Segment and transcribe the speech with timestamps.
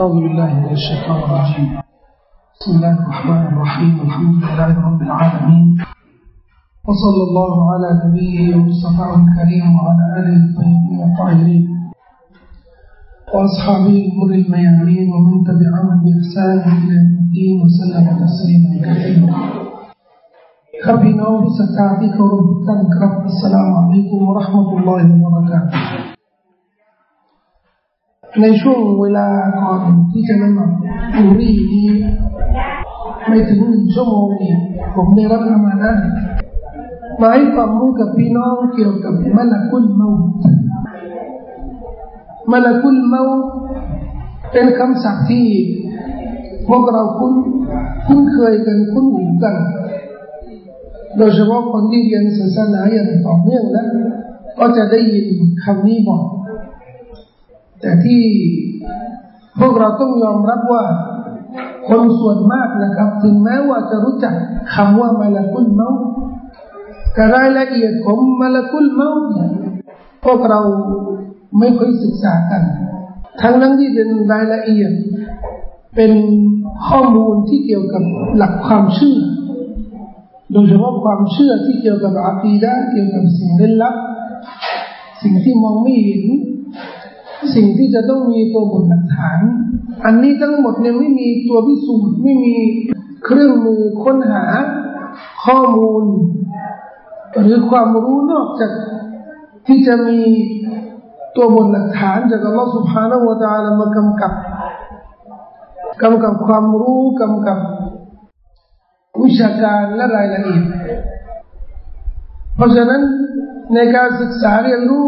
[0.00, 1.68] أعوذ بالله من الشيطان الرجيم.
[2.56, 3.92] بسم الله الرحمن الرحيم.
[4.06, 5.66] الحمد لله رب العالمين.
[6.88, 11.64] وصلى الله على نبيه المصطفى الكريم وعلى آله الطيبين الطاهرين.
[13.34, 19.36] وأصحابه الغر الميامين ومن تبعهم بإحسان إلى الدين وسلم تسليما كثيرا.
[20.86, 26.19] خبينا وبسكاتك وربك السلام عليكم ورحمة الله وبركاته.
[28.42, 29.26] ในช่วงเวลา
[29.60, 29.80] ก่อน
[30.12, 30.70] ที่จะละหมาด
[31.16, 31.88] อุรีนี้
[33.28, 34.54] ไม่ถึงหนึ่งชั่วโมงนี้
[34.96, 35.92] ผมได้รับอามานะ
[37.20, 40.26] มาให้ความรู้กับพี่น้องเกี่ยวกับมลกุลเมาต์
[42.52, 43.22] มลกุลเมา
[44.52, 45.46] เป็นคำศัพท์ที่
[46.68, 47.34] พวกเราคุ้น
[48.06, 49.56] คุ้นเคยกันคุ้นหูกัน
[51.16, 53.86] โดยเฉพาะคนที่เรียนศาสนาอย่างต่อเนื่องนะ
[54.58, 55.26] ก็จะได้ยิน
[55.64, 56.22] คำนี้บ่อย
[57.80, 58.22] แต่ที่
[59.60, 60.84] พวกเราต้องยอมรับว่า
[61.88, 64.34] คนส่วนมากนะครับ ถึงแม้ว่าจะรู้จัก
[64.74, 65.90] คำว่ามาลกุลเมา
[67.14, 69.10] แต่รายละเอียดของมาลกุลเมา
[70.24, 70.60] พวกเรา
[71.58, 72.62] ไม่ค่อยศึกษากัน
[73.42, 74.92] ทั้งนั้นที่เป็นรายละเอียด
[75.96, 76.12] เป็น
[76.88, 78.02] ข้อมูลที่เกี่ยวกับ
[78.36, 79.18] หลักความเชื่อ
[80.52, 83.94] โดยเฉพาะความเชื่อที่เกี่ยวกับอาคีดะเกี่ยวกับสิ่งลึกลับ
[85.22, 86.24] สิ่งที่มองไม่เห็น
[87.54, 89.38] สิ่งที่จะต้องมีตัวบทหลักฐาน
[90.04, 92.56] อันนี้ทั้งหมดเนี่ยไม่มีตัวพิสูจน์ไม่มี
[93.24, 94.44] เครื่องมือค้นหา
[95.44, 96.04] ข้อมูล
[97.40, 98.72] หรือความรู้นอกจาก
[99.66, 100.20] ที่จะมี
[101.36, 104.32] ตัวบทหลักฐานจากอัลลอฮฺสุภาณวตาลมากำกับ
[106.02, 107.58] กำกับความรู้กำกับ
[109.22, 110.64] วิชาการและรายละเอียด
[112.56, 113.00] เพราะฉะนั้น
[113.74, 115.06] ในการศึกษาเรียนรู้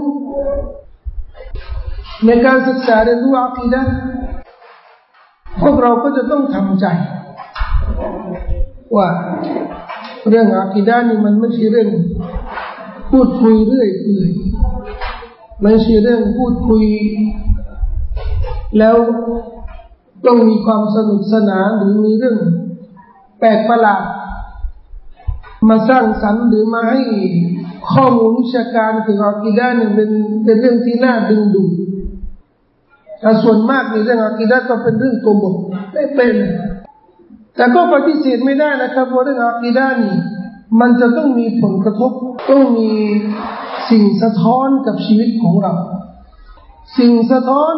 [2.27, 3.83] ในการศึกษาเรียนรู้อักีดะ
[5.61, 6.87] พวกเราก็จะต้องทำใจ
[8.97, 9.09] ว่า
[10.29, 11.89] เรื่องอักีดะนี่มันไม่ใช่เรื่อง
[13.11, 14.31] พูดคุยเรื่อยเปื่อย
[15.63, 16.85] ไม่ใช่เรื่องพูดคุย
[18.79, 18.97] แล้ว
[20.27, 22.37] ต้องมีความสนุกสนานหรือมีเรื่อง
[23.39, 24.03] แปลกประหลาด
[25.69, 27.01] มาสร้างสรรค์หรือมาให้
[27.93, 30.11] ข้อมูลวิชาการถึงอักีดะเนี่ยเป็น
[30.45, 31.71] เป็นเรื่องที่น่าดึงดูด
[33.23, 35.55] แต่ส่วนมากในเรื่องอากีดะก็เป็นเรื่องตัวบท
[35.93, 36.35] ไม่เป็น
[37.57, 40.15] แต่ก็ปฏิเสธไม่ได้นะครับว่าเรื่องอากีดะนี่
[40.81, 42.13] มันจะต้องมีผลกระทบ
[42.51, 42.91] ต้องมี
[43.91, 45.75] สิ่งสะท้อนกับชีวิตของเรา
[46.99, 47.75] สิ่งสะท้อน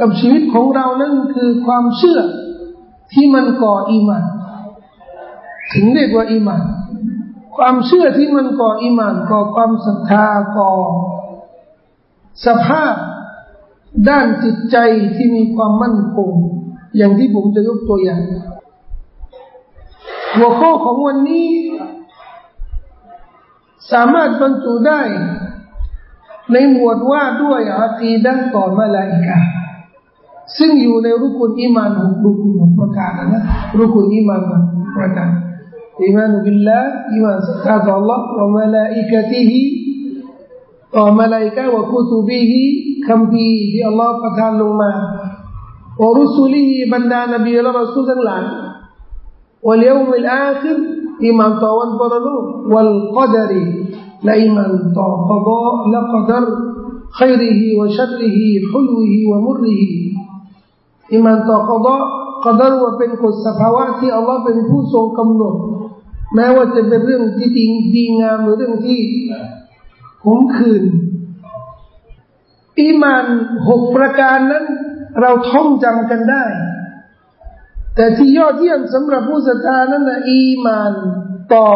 [0.00, 2.20] กับชีวิตของเรานั่นคือความเชื่อ
[3.12, 4.24] ที่มันก่ออีมาน
[5.72, 6.62] ถึงเรียกว่าอีมาน
[7.56, 10.26] ความเชื่อที่มันก่ออีมานก่อความศรัทธา
[10.56, 10.72] ก่อ
[12.46, 12.94] สภาพ
[14.08, 14.76] ด้านจิตใจ
[15.16, 16.30] ที่มีความมั่นคง
[16.96, 18.22] อย่างที่ผมจะยกตัวอย่าง
[20.36, 21.48] หัวข้อของวันนี้
[23.92, 25.00] สามารถบรรจุได้
[26.52, 29.38] ในหมวดว่าด้วยอาคีดังต่อมาลาอิกา
[30.58, 33.42] ซึ่งอยู่ในรุกุลอิมานหกรุกุลหกประการนะ
[33.78, 34.64] รุกุลอิมานหก
[34.96, 35.30] ประการ
[36.02, 36.78] อิมานุบิลลา
[37.12, 39.60] อิมานสักการต่อ Allah วะมาละมาลาอิกะติฮิ
[40.96, 42.52] وملائكة وكتبه
[43.08, 44.90] كم في في الله فتح لما
[46.00, 48.40] ورسله بندى نبي رسول الله
[49.62, 50.76] واليوم الآخر
[51.22, 52.36] إيمان طوال برلو
[52.74, 53.50] والقدر
[54.24, 54.70] لا إيمان
[55.30, 56.44] قضاء لا قدر
[57.18, 58.38] خيره وشره
[58.72, 59.80] حلوة ومره.
[61.12, 61.38] إيمان
[61.70, 62.02] قضاء
[62.44, 65.52] قدر وبنك السفوات الله بنفوسه كمنه
[66.36, 68.98] ما وتبرر تتين دينا مرن تي
[70.24, 70.88] หวงที่ดีดี
[71.82, 72.04] งาม
[72.74, 73.26] หรือเรื่องที่ขมขื่นอีมาน
[73.68, 74.64] หกประการนั้น
[75.20, 76.44] เราท่องจำกันได้
[77.94, 80.92] แต่ที่ยอดเยี่ยมสำหรับผู้ศรัทธานั้นนะอีมาน
[81.54, 81.68] ต่อ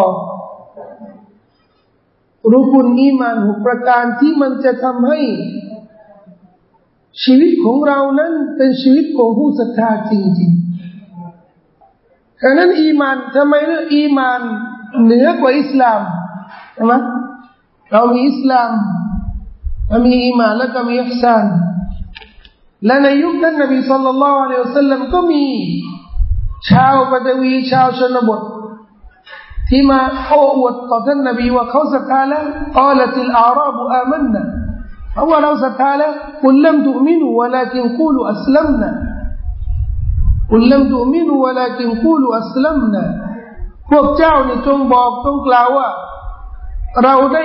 [2.52, 5.20] รุกุลอีมานหกประการที่มันจะทำให้
[7.24, 14.40] ชีวิตของเรานั้นเป็นชีวิตของผู้ศรัทธาจริงๆดังนั้นอีมานทำไมเรื่องอีมาน
[15.04, 16.00] เหนือกว่าอิสลาม
[16.74, 16.94] ใช่ไหม
[17.92, 18.70] เรามีอิสลาม
[20.06, 21.44] มีอิมานและก็มีอิห์ซาน
[22.86, 25.44] และในยุคนั้นนบีصلى الله عليه وسلمก็มี
[26.70, 28.40] ชาวปฐวีชาวชนบท
[29.68, 32.44] ที่มาโอ้อวดต่อท่านนบีว่าเขาศรัทธาแล้ว
[32.78, 34.44] قالت الأعراب آمنا
[35.12, 36.12] เพราะว่าเราศรัทธาแล้ว
[36.44, 43.04] قل لم تؤمنوا ولكن قولوا أسلمنا قل لم تؤمنوا ولكن قولوا أسلمنا
[43.90, 45.88] พวกเจ้านี่จงบอกจงกล่าวว่า
[47.04, 47.44] เราได้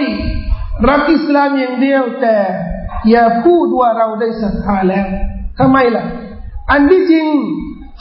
[0.89, 2.35] รับอิสลามอย่างเดียว แต่
[3.09, 5.05] อย่าพูดว่าเราได้ศรัทธาแล้ว
[5.59, 6.05] ทำไมล่ะ
[6.71, 7.27] อันที่จริง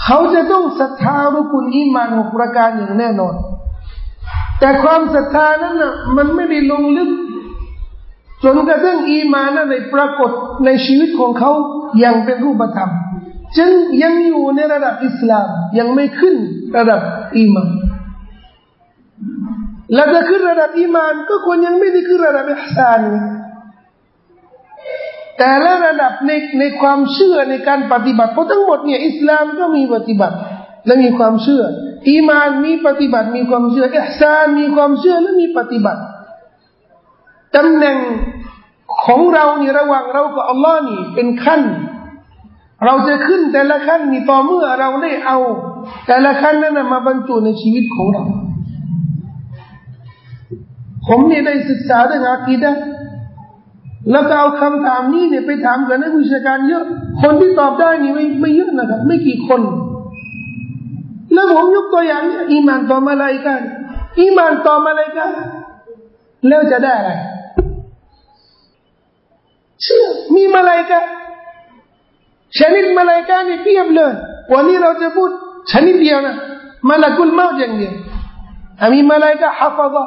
[0.05, 3.35] เขาจะต้องศรัทธารุกุลอีมานหกประการอย่างแน่นอน
[4.61, 7.11] แต่ความศรัทธานั้นนะมันไม่ได้ลงลึก
[8.45, 10.31] จนกระทั่งอีมานั้นได้ปรากฏ
[10.65, 11.53] ในชีวิตของเขา
[11.99, 12.91] อย่างเป็นรูปธรรม
[13.59, 13.73] จึง
[14.03, 15.47] ยังอยู่ในระดับอิสลาม
[15.79, 16.37] ยังไม่ขึ้น
[16.77, 17.01] ระดับ
[17.37, 17.69] อีมาน
[19.95, 23.03] แล้วจะขึ้นระดับอีมาน ก็ควรยังไม่ได้ขึ้นระดับอิฮซาน
[25.39, 30.37] แต่ละระดับในในความเชื่อในการปฏิบัติเพราะทั้งหมดเนี่ยอิสลามก็มีปฏิบัติ
[30.87, 31.63] และมีความเชื่อ
[32.09, 36.01] อีมานมีปฏิบัติมีความเชื่ออิฮซานมีความเชื่อและมีปฏิบัติ
[37.57, 37.99] ตำแหน่ง
[39.05, 41.63] ของเรานี่ระหว่างเรากับอัลลอฮ์นี่เป็นขั้น
[42.85, 45.39] เราจะขึ้นแต่ละขั้นนี่ต่อเมื่อเราได้เอา
[46.07, 48.25] แต่ละขั้นนั้นมาบรรจุในชีวิตของเรา
[51.09, 52.73] ผมเนี่ยได้ศึกษาเรื่องอาคีดะ
[54.13, 56.85] แล้วก็เอาคำถามนี้เนี่ยไปถามกับนักวิชาการเยอะ
[57.23, 59.61] คนที่ตอบได้นี่ไม่ไม่เยอะนะครับ ไม่กี่คน
[61.33, 63.61] แล้วผมยกตัวอย่างเนี่ยอีมานต่อมาอะไรกัน
[64.21, 65.31] อีมานต่อมาอะไรกัน
[66.49, 67.13] แล้วจะได้อะไร
[69.83, 71.01] เชื่อมีมาลายกา
[72.59, 74.13] ชนิดมาลายกานี่เพียบเลย
[74.53, 75.31] วันนี้เราจะพูด
[75.73, 76.37] ชนิดเดียวนะ
[76.89, 77.95] มาลากุลเมาอย่างเดียว
[78.95, 80.07] มีมาลายกาฮัฟซะ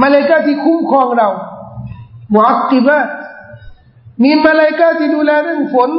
[0.00, 1.28] มาลายกาที่คุ้มครองเรา
[2.32, 2.98] มุอักิบะ
[4.22, 5.90] มีมาลายกาที่ดูแลเรื่องฝน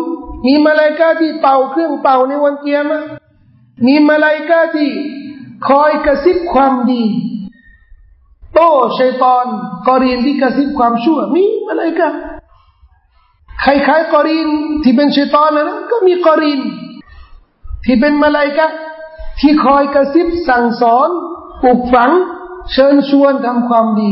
[0.45, 3.03] มีมาลายกาที่เป่าเครื่องเป่าในวันเกียรติ
[3.85, 4.89] มีมาลายกาที่
[5.67, 7.03] คอยกระซิบความดี
[8.53, 9.45] โต้ชัยตอน
[9.87, 12.09] กอรีนที่กระซิบความชั่ว มีมาลายกา
[13.63, 14.47] คล้ายๆกอรีน
[14.83, 16.61] ที่เป็นชัยตอนนะก็มีกอรีน
[17.85, 18.67] ที่เป็นมาลายกะ
[19.39, 21.09] ที่คอยกระซิบสั่งสอน
[21.63, 22.11] ปลูกฝัง
[22.71, 24.11] เชิญชวนทำความดี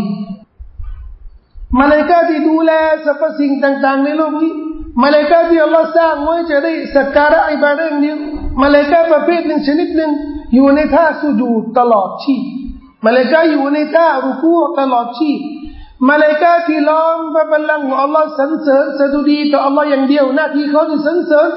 [1.79, 2.71] มาเลกาที่ดูแล
[3.05, 4.53] สรรพสิ่งต่าง ๆ ในโลกนี้
[5.03, 8.17] มาเลกาที่อัลลอฮ์สร้างไว้จะได้สักการะอิบาดะเดียว
[8.63, 10.11] มาเลกาประเภทหนึ่งชนิดหนึ่ง
[10.53, 12.43] อยู่ในท่าสุญูดตลอดชีพ
[13.05, 15.39] มาเลกาอยู่ในท่ารุกูตลอดชีพ
[16.09, 21.49] มาเลกาที่ล้อมพระบัลลังก์ของอัลลอฮ์สรรเสริญสดุดีต่ออัลลอฮ์อย่างเดียวหน้าที่เขาที่สรรเสริญ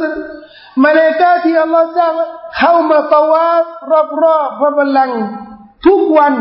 [0.84, 2.12] มาเลกาที่อัลลอฮ์สร้าง
[2.58, 3.64] เข้ามาตวาบ
[4.22, 5.19] รอบๆพระบัลลังก์
[5.87, 6.34] ทุกวัน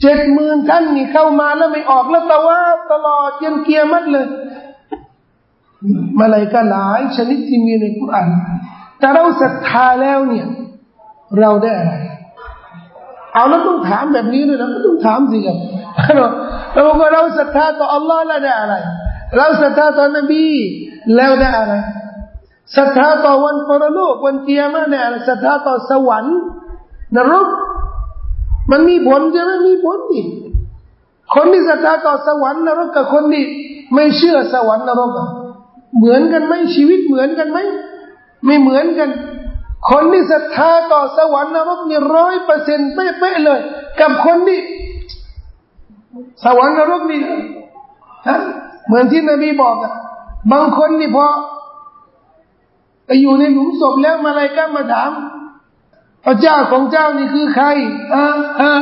[0.00, 2.60] เจ็ดหมื่นท่านนี่เข้ามาแล้วไม่ออกแล้วแต่ว่า
[2.92, 4.26] ตลอดเยนเกียรมัดเลย
[6.18, 8.28] มาเลยก็หลายชนิดที่มีในกุรอาน
[8.98, 10.46] แต่เราศรัทธาแล้วเนี่ย
[11.40, 11.94] เราได้อะไร
[13.34, 15.58] เอาแล้วต้องถามแบบนี้ด้วยนะก็ต้องถามสิครับ
[16.74, 18.74] เราก็เราศรัทธาต่ออัลลอฮ์แล้วได้อะไร
[19.36, 20.46] เราศรัทธาต่อนบี
[21.16, 21.74] แล้วได้อะไร
[22.76, 26.38] ศรัทธาต่อวันปรโลกวันเกียรติเนี่ยศรัทธาต่อสวรรค์
[27.16, 27.46] นรก
[28.70, 30.22] มันมีผลใช่ไหมมีผลดิ
[31.34, 33.44] คนที่ศรัทธาต่อสวรรค์นรกกับคนที่
[33.94, 35.10] ไม่เชื่อสวรรค์นรก
[35.96, 37.58] เหมือนกันไหมชีวิตเหมือนกันไหม
[38.46, 39.10] ไม่เหมือนกัน
[39.90, 43.60] คนที่ศรัทธาต่อสวรรค์นรกนี่ร้อยเปอร์เซ็นต์เป๊ะเลย
[44.00, 44.60] กับคนที่
[46.44, 47.20] สวรรค์นรกนี่
[48.28, 48.38] ฮะ
[48.86, 49.92] เหมือนที่นบีบอกอะ
[50.52, 51.26] บางคนนี่พอ
[53.06, 55.10] ไปอยู่ในหลุมศพแล้วมาอะไรก็มาถาม
[56.26, 57.66] พระเจ้าของเจ้านี่คือใคร
[58.14, 58.26] ฮะ
[58.62, 58.74] ฮะ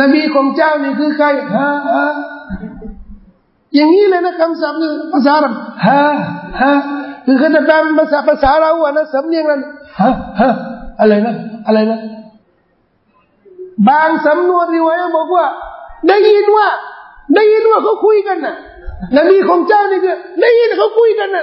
[0.00, 1.26] นบีของเจ้านี่คือใคร
[1.56, 2.08] ฮะฮะ
[3.74, 5.54] อย่างนี้เลยนะคำศัพท์นี่ภาษาอังกฤษ
[5.86, 6.02] ฮะ
[6.62, 6.74] ฮะ
[7.26, 9.60] คือเขาจะตามภาษาภาษาเราอะนะสำเนียงนั้น
[10.00, 10.10] ฮะ
[10.40, 10.50] ฮะ
[11.00, 11.34] อะไรนะ
[11.66, 11.98] อะไรนะ
[13.88, 15.46] บางสำนวนรีวายบอกว่า
[16.08, 16.68] ได้ยินว่า
[17.34, 18.56] ได้ยินว่าเขาคุยกันน่ะ
[19.16, 21.42] นบีของเจ้านี่ก็ได้ยินเขาคุยกันน่ะ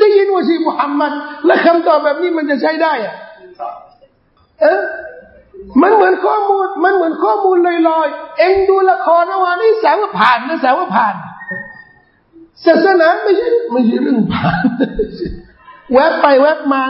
[0.00, 1.12] ได้ยินว่าชีมุฮัมมัด
[1.46, 3.14] และคำตอบแบบนี้มันจะใช้ได้อะ
[4.60, 4.80] เออ
[5.82, 7.56] มันเหมือนข้อมูล มันเหมือนข้อมูล
[7.88, 11.14] ลอยๆ เองดูละครนะวันนี้แสงว่าผ่านนะแสงว่าผ่าน
[12.64, 14.64] ศาสนาไม่ใช่ไม่ใช่เรื่องผ่าน
[15.92, 16.82] แวบไปแวบมา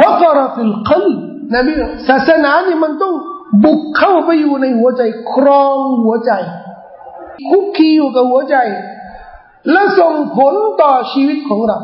[0.00, 1.04] วกรฟิลกล
[1.54, 1.72] นบี
[2.08, 3.14] ศาสนานี่มันต้อง
[3.64, 5.02] บุกเข้าไปอยู่ในหัวใจ
[5.32, 6.32] ครองหัวใจ
[7.48, 8.56] คุกคีอยู่กับหัวใจ
[9.70, 11.78] และส่งผลต่อชีวิตของเรา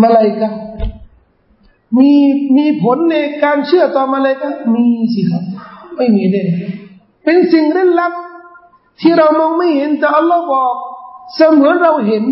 [0.00, 0.52] มาเลยกัน
[1.98, 2.12] มี
[2.56, 5.44] มีผลในการเชื่อต่อมาเลยก็มีสิครับ
[5.96, 6.48] ไม่มีเด่น
[7.24, 8.12] เป็นสิ่งเร้นลับ
[9.00, 10.74] ที่เรามองไม่เห็นแต่อัลลอฮ์บอก
[11.34, 12.24] เสมือนเราเห็น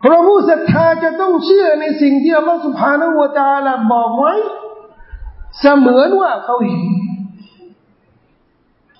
[0.00, 4.34] เพราะผู้ศรัทธาจะต้องเชื่อในสิ่งที่อัลลอฮ์สุภาณวตาลาบอกไว้
[5.60, 6.82] เสมือนว่าเขาเห็น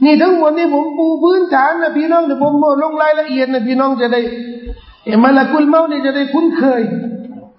[0.05, 4.21] นี่ทั้งหมดนี่ผมปูพื้นฐานนะพี่น้องเดี๋ยวผมลงรายละเอียดนะพี่น้องจะได้
[5.05, 6.83] เอมาละกุลเมาเนี่ยจะได้คุ้นเคย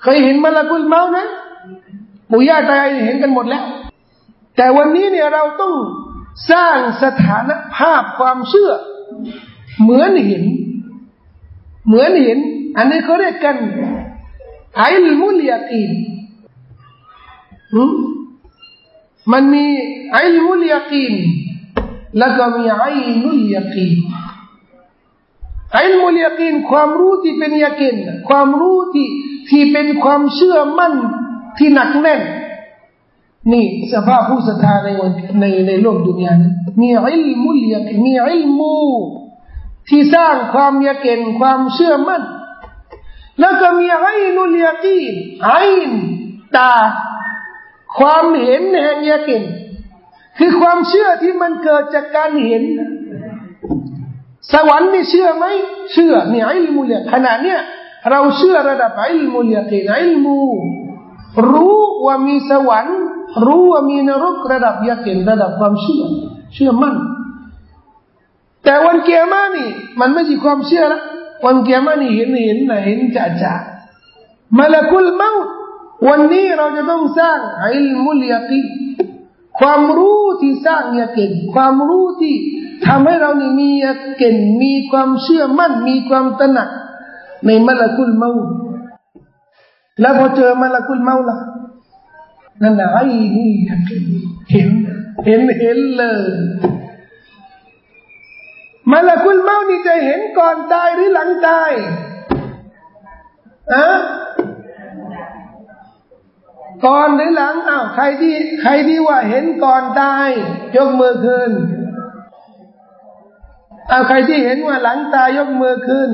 [0.02, 1.26] เคยเห็นมาลากุลเมานะ
[2.32, 3.64] ปู่ย่าตายายเห็นกันหมดแล้ว
[4.56, 5.74] แต่วันนี้เนี่ยเราต้อง
[6.52, 8.72] สร้างสถานภาพความเชื่อ
[9.82, 10.44] เหมือนเห็น
[11.88, 12.40] เหมือนเห็น
[12.78, 13.56] อันนี้เขาเรียกกัน
[14.78, 15.92] ไอิลมุลยากีน
[19.32, 19.66] มันมี
[20.14, 21.14] ไอิลมุลยากีน
[22.18, 23.94] แล้วก็มีไอินุลยากีน
[25.74, 27.96] ไอิลมุลยากีนความรู้ที่เป็นยากีน
[28.30, 29.08] ความรู้ที่
[29.50, 30.94] ที่เป็นความเชื่อมั่น
[31.58, 32.22] ที่หนักแน่น
[33.52, 36.52] นี่สภาพผู้ศรัทธาในวันในในโลกดุนยานี้
[36.82, 38.78] มีอิลมุลยามีอิลมู
[39.90, 42.24] ที่สร้างความยาเกนความเชื่อมั่น
[43.40, 45.14] แล้วก็มีไอ้นุลยากีน
[45.46, 45.62] ไอ้
[46.58, 46.74] ตา
[48.00, 49.44] ความเห็นแห่งยาเกน
[50.38, 52.64] คือความเชื่อที่มันเกิดจากการเห็น
[54.54, 55.46] สวรรค์นี่เชื่อไหม
[55.94, 57.60] เชื่อนี่อิลมุลยาขณะเนี้ย
[58.10, 60.40] เราเชื่อระดับอิลมุลยากีนอิลมู
[61.52, 63.00] รู้ว่ามีสวรรค์
[63.46, 66.04] รู้ว่ามีนรกระดับยาเกนระดับความเชื่อ
[66.54, 66.96] เชื่อมั่น
[68.64, 71.02] แต่วันเกียร์มานี่มันไม่ใช่ความเชื่อละ
[71.46, 73.54] วันเกียร์มานี่เห็นเห็นนะเห็นจ่าจ่า
[74.58, 75.32] มาละกุลเมา
[76.08, 78.62] วันนี้เราจะต้องสร้างอิลมุลยากี
[79.60, 82.36] ความรู้ที่สร้างยาเก่งความรู้ที่
[82.86, 86.70] ทำให้เรานี่มียาเก่งมีความเชื่อมั่น มีความตระหนัก
[87.46, 88.32] ในมลกุลเมา
[90.02, 91.38] แล้วพอเจอมลกุลเมาละ
[92.64, 93.04] นั่นแหละไอ้
[93.38, 93.52] นี่
[94.52, 94.70] เห็น
[95.26, 96.20] เห็นเห็นเลย
[98.92, 101.72] มลกุลเมานี่จะเห็นก่อนตายหรือหลังตาย
[103.74, 103.88] อะ
[106.86, 110.30] ก่อนหรือหลังอ้าวใครที่ใครที่ว่าเห็นก่อนตาย
[110.76, 111.52] ยกมือขึ้น
[113.92, 116.10] อ้าวใครที่เห็นว่าหลังตายยกมือขึ้น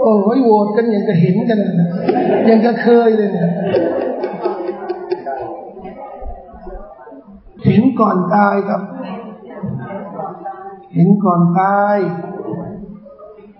[0.00, 1.58] โอ้ยโหวตกันอย่างก็เห็นกัน
[2.46, 3.50] อย่างก็เคยเลยเนี่ย
[7.64, 8.82] เห็นก่อนตายครับ
[10.94, 11.96] เห็นก่อนตาย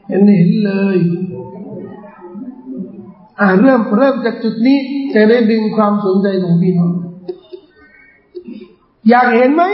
[0.08, 0.98] เห็นเห็นเลย
[3.40, 4.78] อ่าเริ่มเริ่มจากจุดนี้
[5.14, 6.92] จะได้ดึงความสนใจของพี่น้อง
[9.08, 9.64] อยากเห็นไหม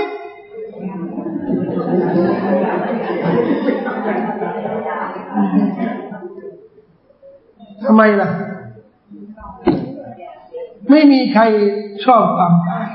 [7.85, 8.29] ทำไมล่ะ
[10.91, 11.43] ไม่มีใคร
[12.05, 12.89] ชอบความตาย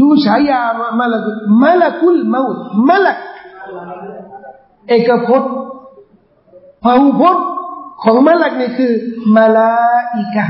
[0.00, 0.62] ดูฉายา
[0.98, 3.18] มาลกุลมาลกุลมาอุดมาลัก
[4.88, 5.52] เอกพจน์
[6.82, 7.46] พหุพจน์
[8.02, 8.92] ของมาลักนี่คือ
[9.36, 9.70] มาลา
[10.16, 10.46] อิกะ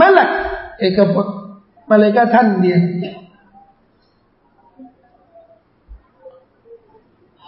[0.00, 0.30] มาลัก
[0.78, 1.34] เอกพจน์
[1.88, 2.80] มาเลยก็ท่านเดียว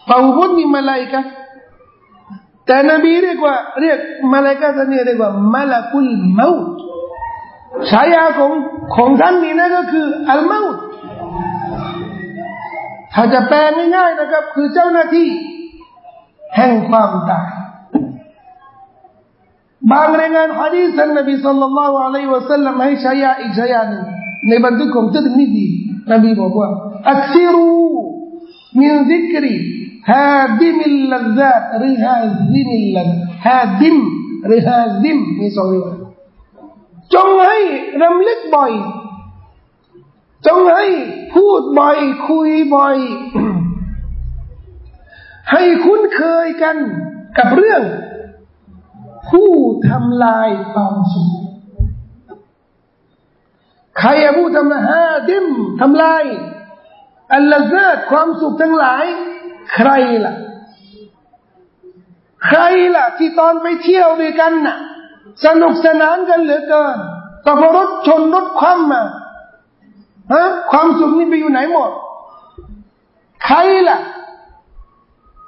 [0.08, 1.20] พหุพจน์นี่มาลาอิกะ
[2.66, 3.99] แต่นบีเรียกว่าเรียก
[4.33, 6.64] มาลาอิกะท่านนี้เรียกว่ามาละกุลมาอุด
[7.90, 8.52] ฉายาของ
[8.97, 10.78] ของท่านนี่นะก็คืออัลมาอุด
[13.14, 13.59] ถ้าจะแปล
[13.94, 15.28] ง่ายๆนะครับ คือเจ้าหน้าที่
[16.56, 17.49] แห่งความตาย
[19.92, 24.04] บางรายงานฮะดีษท่านนบีสัลลัลลอฮุอะลัยฮิวะสัลลัมให้ฉายาอีกฉายาหนึ่ง
[24.49, 25.66] ในบันทึกของตึกนิดี
[26.12, 26.68] นบีบอกว่า
[27.11, 27.68] อักซิรู
[28.80, 29.54] มินซิกรี
[30.12, 32.18] ฮาดิมิลลัซาตหรือฮา
[32.54, 33.02] ดิมิลลั
[33.46, 33.96] ฮาดิม
[34.46, 35.99] หรือฮาดิมมีสองอย่าง
[37.14, 37.58] จงให้
[38.02, 38.73] รำลึกบ่อย
[40.46, 40.84] จงให้
[41.34, 42.96] พูดบ่อย คุยบ่อย
[45.52, 46.76] ให้คุ้นเคยกัน
[47.38, 47.82] กับเรื่อง
[49.28, 49.52] ผู้
[49.88, 51.30] ทำลายความสุข
[53.99, 55.46] ใครผู้ทำลายฮาดิม
[55.80, 56.25] ทำลาย
[57.34, 59.04] อัลลซาดความสุขทั้งหลาย
[59.73, 59.90] ใคร
[60.25, 60.35] ล่ะ
[62.47, 62.61] ใคร
[62.97, 64.76] ล่ะ ที่ตอนไปเที่ยวด้วยกันน่ะ
[65.44, 66.97] สนุกสนานกันเหลือเกิน
[67.44, 69.02] ก็พอรถชนรถคว่ำมา
[70.33, 71.90] ฮะความสุขนี่ไปอยู่ไหนหมด
[73.44, 73.99] ใครล่ะ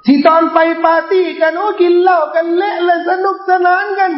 [0.05, 4.11] ที่ตอนไปปาร์ตี้กันโอ้กินเหล้ากันเละเลยสนุกสนานกัน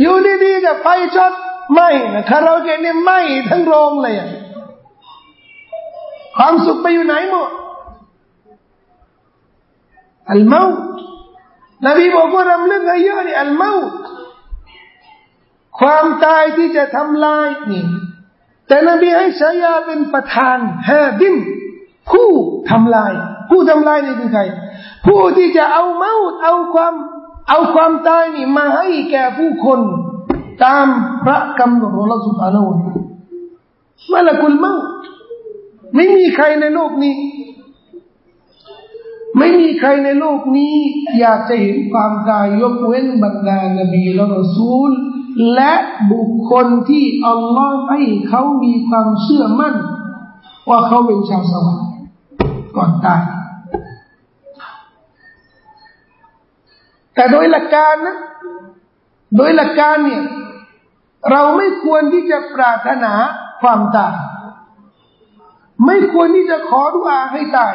[0.00, 1.32] อยู่ดีๆกับไฟช็อต
[1.74, 4.14] ไม่นะคาราโอเกะนี่ไม่ทั้งโรงเลย
[6.36, 7.50] ความสุขไปอยู่ไหนหมด
[10.30, 10.78] อัลมาต์
[11.86, 13.88] นบีบอกว่ารำลึกเยะนี่อัลมาต์
[15.78, 17.84] ความตายที่จะทำลายนี่
[18.68, 21.36] แต่นบีให้ฉายาเป็นประธานฮาดิม
[22.10, 22.30] ผู้
[22.70, 23.12] ทำลาย
[23.50, 24.42] ผู้ทำลายนี่คือใคร
[25.06, 26.94] ผู้ที่จะเอาเมาเอาความ
[27.48, 29.80] เอาความตายนี่มาให้แก่ผู้คน
[30.64, 30.86] ตาม
[31.24, 32.56] พระกำหนดของเราสุภาโน
[34.12, 34.74] มาละกุลเมา
[35.94, 37.14] ไม่มีใครในโลกนี้
[39.38, 40.74] ไม่มีใครในโลกนี้
[41.18, 44.90] อยากจะเห็นความตายยกเว้นบรรดานบีและรอซูล
[45.54, 45.72] และ
[46.12, 49.74] บุคคลที่อัลลอฮ์ให้เขามีความเชื่อมั่น
[50.68, 51.88] ว่าเขาเป็นชาวสวรรค์
[52.76, 53.22] ก่อนตาย
[57.14, 58.16] แต่โดยหลักการนะ
[59.36, 60.22] โดยหลักการเนี่ย
[61.30, 63.12] เราไม่ควรที่จะปรารถนา
[63.62, 64.14] ความตาย
[65.86, 67.74] ไม่ควรที่จะขอดุอาให้ตาย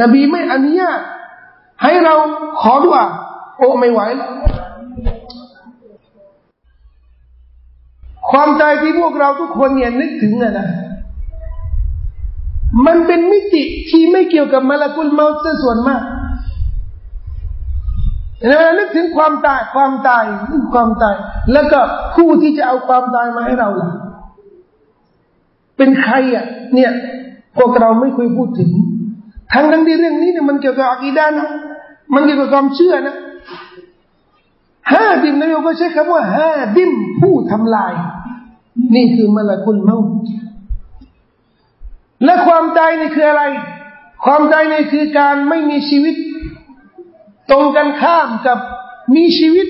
[0.00, 1.00] นบีไม่อนุญาต
[1.82, 2.14] ให้เรา
[2.60, 3.04] ขอดุอา
[3.58, 4.32] โอ้ไม่ไหวแล้ว
[8.30, 10.68] ความตายที่พวกเราทุกคนเนี่ยนึกถึงนะนะ
[12.86, 16.02] มันเป็นมิติที่ไม่เกี่ยวกับมาลากุลเมาส์ส่วนมาก
[18.46, 21.14] เวลานึกถึงความตายความตายนึกความตาย
[21.52, 21.80] แล้วก็
[22.16, 23.90] ผู้ที่จะเอาความตายมาให้เราล่ะ
[25.76, 26.44] เป็นใครอะ
[26.74, 26.90] เนี่ย
[27.56, 28.70] พวกเราไม่เคยพูดถึง
[29.52, 31.48] ทั้งทั้งที่เรื่องนี้เนี่ยมันเกี่ยวกับอักีดานะ
[32.14, 33.16] มันเกี่ยวกับความเชื่อนะ
[34.92, 36.90] ฮาดิมนายก็ใช้คำว่าฮาดิม
[37.20, 37.92] ผู้ทำลาย
[38.94, 39.98] นี่คือมลากุลเมา
[42.24, 43.42] และความตายนี่คืออะไร
[44.24, 46.14] ความตายนี่คือการไม่มีชีวิต
[47.50, 48.58] ตรงกันข้ามกับ
[49.16, 49.66] มีชีวิต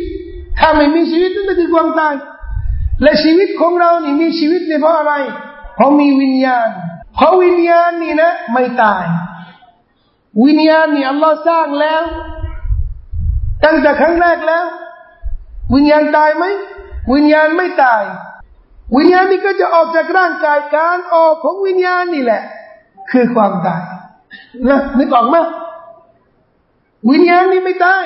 [0.58, 2.14] ถ้าไม่มีชีวิตนั่นคือความตาย
[3.02, 5.12] และชีวิตของเรานี่มีชีวิตเนี่ยเพราะอะไร
[5.74, 6.68] เพราะมีวิญญาณ
[7.14, 9.04] เพราะวิญญาณนี่นะ ไม่ตาย
[10.44, 12.02] วิญญาณนี่อัลลอฮ์สร้างแล้ว
[13.64, 14.64] ตั้งแต่ครั้งแรกแล้ว
[15.74, 16.44] วิญญาณตายไหม
[17.14, 18.02] วิญญาณไม่ตาย
[18.96, 22.42] วิญญาณนี้ก็จะออกจากร่างกายการออกของวิญญาณนี่แหละ
[23.10, 23.82] คือความตาย
[24.68, 25.36] นะนึกออกไหม
[27.10, 28.04] วิญญาณนี่ไม่ตาย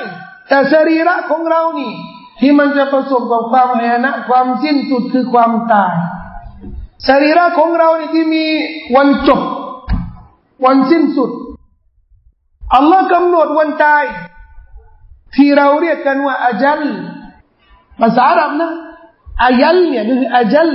[0.49, 1.93] แต่สรีระของเรานี่
[2.41, 5.95] ที่มันจะประสบกับความแหนะ ความสิ้นสุดคือความตาย
[7.09, 8.45] สรีระของเรานี่ที่มี
[8.97, 9.41] วันจบ
[10.65, 11.31] วันสิ้นสุด
[12.76, 14.04] อัลลอฮ์กำหนดวันตาย
[15.36, 16.82] ที่เราเรียกกันว่าอาจัล
[18.00, 18.70] ภาษาอาหรับนะ
[19.46, 20.70] อายัลเนี่ยคืออาจัล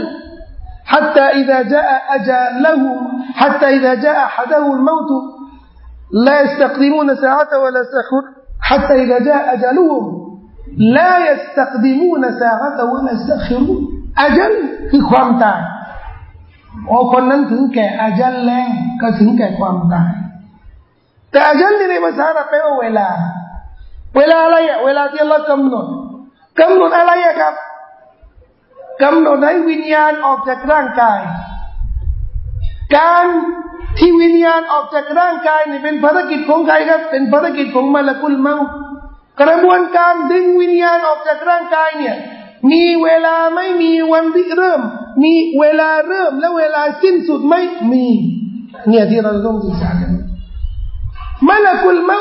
[0.86, 5.10] حتى إذا جاء أجلهم حتى إذا جاء أحدهم الموت
[6.26, 8.22] لا يستقدمون ساعة ولا يستأخر
[8.60, 10.04] حتى إذا جاء أجلهم
[10.78, 13.82] لا يستقدمون ساعة ولا يستأخرون
[14.18, 14.52] أجل
[14.90, 15.60] คือความตาย
[16.88, 18.68] โอ้คนนั้นถึงแก่อาจัลแล้ว
[19.00, 20.10] ก็ถึงแก่ความตาย
[21.31, 23.07] แต่อาจัลในภาษาเราแปลว่าเวลา
[24.17, 25.85] เวลาอะไรอะเวลาที่เรากำหนด
[26.59, 27.53] กำหนดอะไรอะครับ
[29.03, 31.19] กำหนดให้วิญญาณออกจากร่างกาย
[32.97, 33.25] การ
[33.97, 38.55] ที่วิญญาณออกจากร่างกายนี่เป็นภารกิจของใครครับ เป็นภารกิจของมาลกุลเมา
[39.41, 42.15] กระบวนการดึงวิญญาณออกจากร่างกายเนี่ย
[42.71, 44.81] มีเวลาไม่มีวันที่เริ่ม
[45.23, 48.05] มีเวลาเริ่มและเวลาสิ้นสุดไม่มี
[48.89, 50.10] เนี่ยที่เราต้องศึกษากัน
[51.49, 52.19] มาลกุลเมา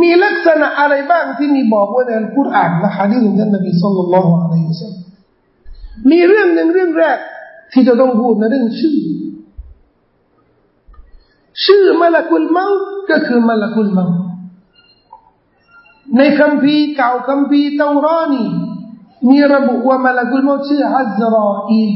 [0.00, 5.02] มีลักษณะอะไรบ้างที่มีบอกไว้ในอัลกุรอานและฮะดีษของท่านนบีสุลต่านละฮ์อะลัยฮิวสัลลัม
[6.10, 7.18] มีเรื่องหนึ่งเรื่องแรก
[7.72, 8.98] ที่จะต้องพูดนะเรื่องชื่อ
[11.64, 12.66] ชื่อมาลากุลเมา
[13.10, 14.06] ก็คือมาลากุลเมา
[16.16, 18.44] ในคำพีเก่าคำพีเตารานี
[19.28, 21.94] มีระบุว่ามาลากุลเมาชื่ออัซรออีล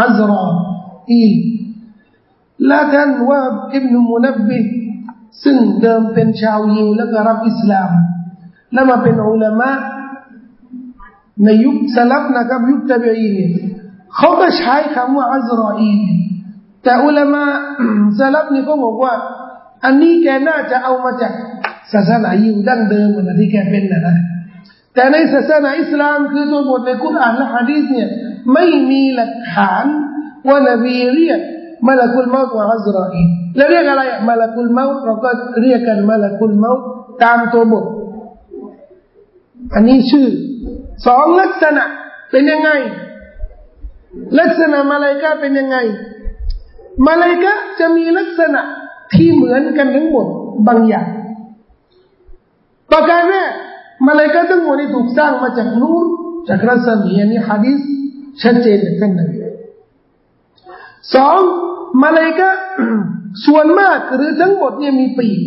[0.00, 0.46] อัซรอ
[1.10, 1.32] อีล
[2.66, 3.40] และท่านว่า
[3.74, 4.60] อิบนุมุนบิ
[5.42, 7.90] ซึ่งเดิมเป็นชาวยิวแล้วก็รับอิสลาม
[8.72, 9.70] แล้วมาเป็นอุลามะ
[11.44, 13.50] ในยุคสลับนะครับยุคตะบีอีน
[14.16, 16.00] เขาก็ใช้คำว่าอัซรออีน
[16.82, 17.44] แต่อุลามะ
[18.18, 19.14] สลับนี่เขาบอกว่า
[19.84, 21.32] อันนี้แกน่าจะเอามาจาก
[21.92, 24.16] ศาสนายิวดั้งเดิมเหมือนที่แกเป็นนะนะ
[24.94, 28.08] แต่ในศาสนาอิสลามคือตัวบทในคุรานและฮะดีษเนี่ย
[28.52, 29.84] ไม่มีหลักฐาน
[30.48, 31.40] ว่านบีเรียก
[31.86, 33.22] มาลากุลเมาต์ว่าอัซรออี
[33.56, 35.30] แล้วเรียกอะไรมาลากุลเมาต์เราก็
[35.62, 36.82] เรียกกันมาลากุลเมาต์
[37.22, 37.84] ตามตัวบท
[39.74, 40.26] อันนี้ชื่อ
[41.06, 41.84] สองลักษณะ
[42.30, 42.70] เป็นยังไง
[44.40, 45.76] ลักษณะมาลายกาเป็นยังไง
[47.06, 48.62] มาลายกาจะมีลักษณะ
[49.12, 50.26] ที่เหมือนกันทั้งหมด
[50.68, 51.06] บางอย่าง
[52.92, 53.52] ประการแรก
[54.06, 56.06] มาลายกาทั้งหมดนี้ถูกสร้างมาจากนูร
[56.48, 57.80] จากรัศมีอันนี้ฮะดีษ
[58.42, 59.38] ชัดเจนจากท่านนบี
[61.14, 61.40] สอง
[62.00, 62.50] มาเลยกา
[63.46, 65.40] ส่วนมากหรือทั้งหมดเนี่ยมีปีก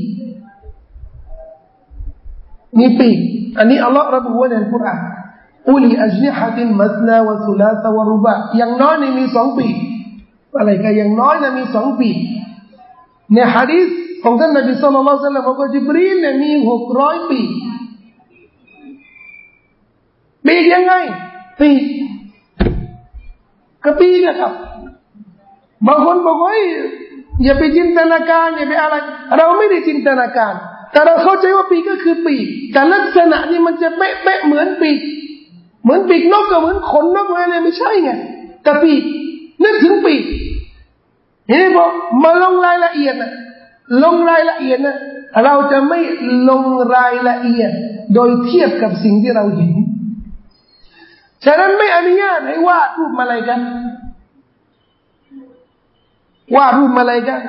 [2.80, 3.20] มีปีก
[3.58, 5.00] อันนี้อัลลอฮ์ระบุไว้ในอัลกุรอาน
[5.70, 9.68] อุลีอัจนิฮัตินมัสนาวะสุลาตะวรุบะอย่างน้อยนี่มีสองปี
[10.58, 12.10] อะไรก็อย่างน้อยนะมีสองปี
[13.34, 13.88] ในฮะดีษ
[14.24, 17.42] ของท่านนบีสุลต่านละสัลลัมบอกว่าจิบรีนเนี่ยมีหกร้อยปี
[20.46, 20.94] ปียังไง
[21.60, 21.70] ปี
[23.84, 24.52] กระปีนะครับ
[25.88, 26.54] บางคนบอกว่า
[27.44, 28.96] อย่าไปจินตนาการอย่าไปอะไร
[29.38, 30.54] เราไม่ได้จินตนาการ
[30.92, 32.36] แต่เราเข้าใจว่าปีก็คือปี
[32.72, 35.00] แต่ลักษณะนี่มันจะเป๊ะๆเหมือนปีก
[35.84, 38.12] เหมือนปีกนกก็เหมือนขนนกอะไรไม่ใช่ไง
[38.64, 39.02] แต่ปีก
[39.64, 40.24] นึกถึงปีก
[41.48, 41.90] เห็นไหมบอก
[42.24, 43.32] มาลงรายละเอียดนะ
[44.04, 44.96] ลงรายละเอียดนะ
[45.44, 46.00] เราจะไม่
[46.50, 46.64] ลง
[46.96, 47.72] รายละเอียด
[48.14, 49.74] โดยเทียบกับสิ่งที่เราเห็น
[51.46, 53.60] ฉะนั้นไม่อนุญาตให้วาดรูปมาอะไรกัน
[56.56, 57.42] ว่ารูปมาอะไรกัน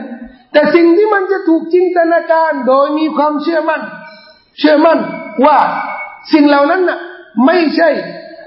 [0.53, 3.83] แต่สิ่งที่มันจะถูกจินตนาการโดยมีความเชื่อมั่น
[4.59, 4.99] เชื่อมั่น
[5.47, 5.59] ว่า
[6.33, 6.99] สิ่งเหล่านั้นน่ะ
[7.47, 7.91] ไม่ใช่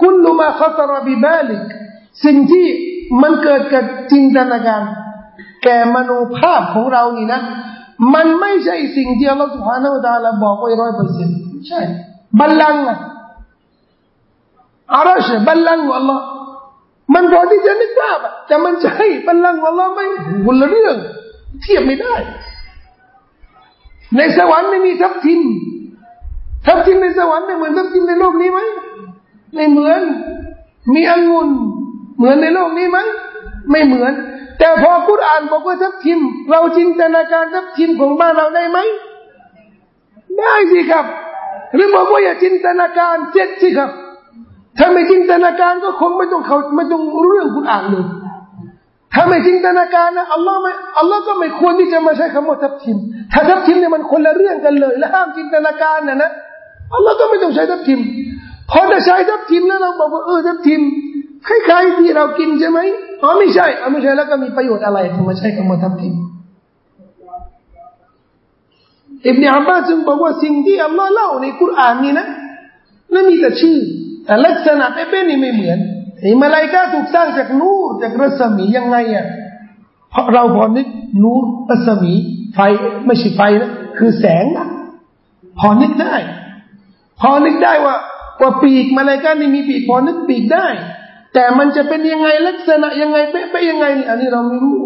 [0.02, 1.60] กุณลุมาขตรบิบาลิก
[2.24, 2.66] สิ่งที่
[3.22, 4.82] มันเกิดกับจินตนาการ
[5.62, 7.40] แก่มโนภาพของเรานี่นะ
[8.14, 11.80] มันไม่ใช่สิ่งที่อัลลอฮฺสุบฮานาอัลลอฮฺบอกไว้ร้อยเปอร์เซ็นต์ใช่
[12.40, 12.96] บัลลังก์อะ
[14.96, 16.22] อาราชบัลลังก์ของอัลลอฮ์
[17.14, 20.04] มันพอที่จะนึกภาพอะแต่มันใช่บัลลังของอัลลอฮ์ไม่
[20.54, 20.96] นละเรื่อง
[21.62, 22.14] เทียบไม่ได้
[24.16, 25.40] ในสวรรค์ไม่มีทัพทิม
[26.66, 28.60] ทัพทิมในสวรรค์ไม่เหมือนทัพทิมในโลกนี้ไหม
[29.54, 30.00] ไม่เหมือน
[30.94, 31.48] มีองุ่น
[32.16, 32.98] เหมือนในโลกนี้ไหม
[33.70, 34.12] ไม่เหมือน
[34.58, 36.18] แต่พอกุรอานบอกว่าทับทิม
[36.50, 38.78] เราจินตนาการทับทิมของบ้านเราได้ไหม
[40.38, 41.04] ได้สิครับ
[41.74, 43.90] หรือบอกว่าอย่าจินตนาการเจ็ดสิครับ
[44.78, 48.06] ถ้าไม่จินตนาการก็คงไม่ต้องเขาไม่ต้องเรื่องกุรอานเลย
[49.14, 52.96] ถ้าไม่จินตนาการนะอัลลอฮ์ไม่อัลลอฮ์ก็ไม่ควรที่จะมาใช้คำว่าทับทิม
[53.32, 56.30] ถ้าทับทิมเนี่ยมันคนละเรื่องกันเลย และห้ามจินตนาการนะนะ
[56.94, 58.00] อัลลอฮ์ก็ไม่ต้องใช้ทับทิม
[58.70, 60.80] พอจะใช้ทับทิมแล้วเราบอกว่าเออทับทิม
[61.46, 62.78] คล้ายๆที่เรากินใช่ไหม
[63.22, 66.14] อ๋อไม่ใช่อ๋อไม่ใช่แล้วก็มีประโยชน์อะไรถึงมาใช้คำว่าทับทิม
[69.28, 72.26] อิบนาอับบาสจึงบอกว่าสิ่งที่อัลลอฮ์เล่าในคุรานนี่นะ
[73.14, 73.78] นั่นมีแต่ชื่อ
[74.30, 75.78] แลักษณะเป๊ะๆนี่ไม่เหมือน
[76.24, 79.26] อิมาลายกาถูกสร้างจากนูรจากรัศมียังไงอะ
[80.10, 80.86] เพราะเราพอนึก
[81.22, 82.12] นูรรัศมี
[82.54, 82.60] ไฟ
[83.06, 84.66] ไม่ใช่ไฟนะคือแสงนะ
[85.58, 86.14] พอนึกได้
[87.20, 87.96] พอนึกได้ว่า
[88.40, 90.66] ว่าปีกมาลายกานี่มีปีกพอนึกปีกได้
[91.34, 94.76] แต่มันจะเป็นยังไงลักษณะยังไงเป๊ะๆยังไงอันนี้เราไม่รู้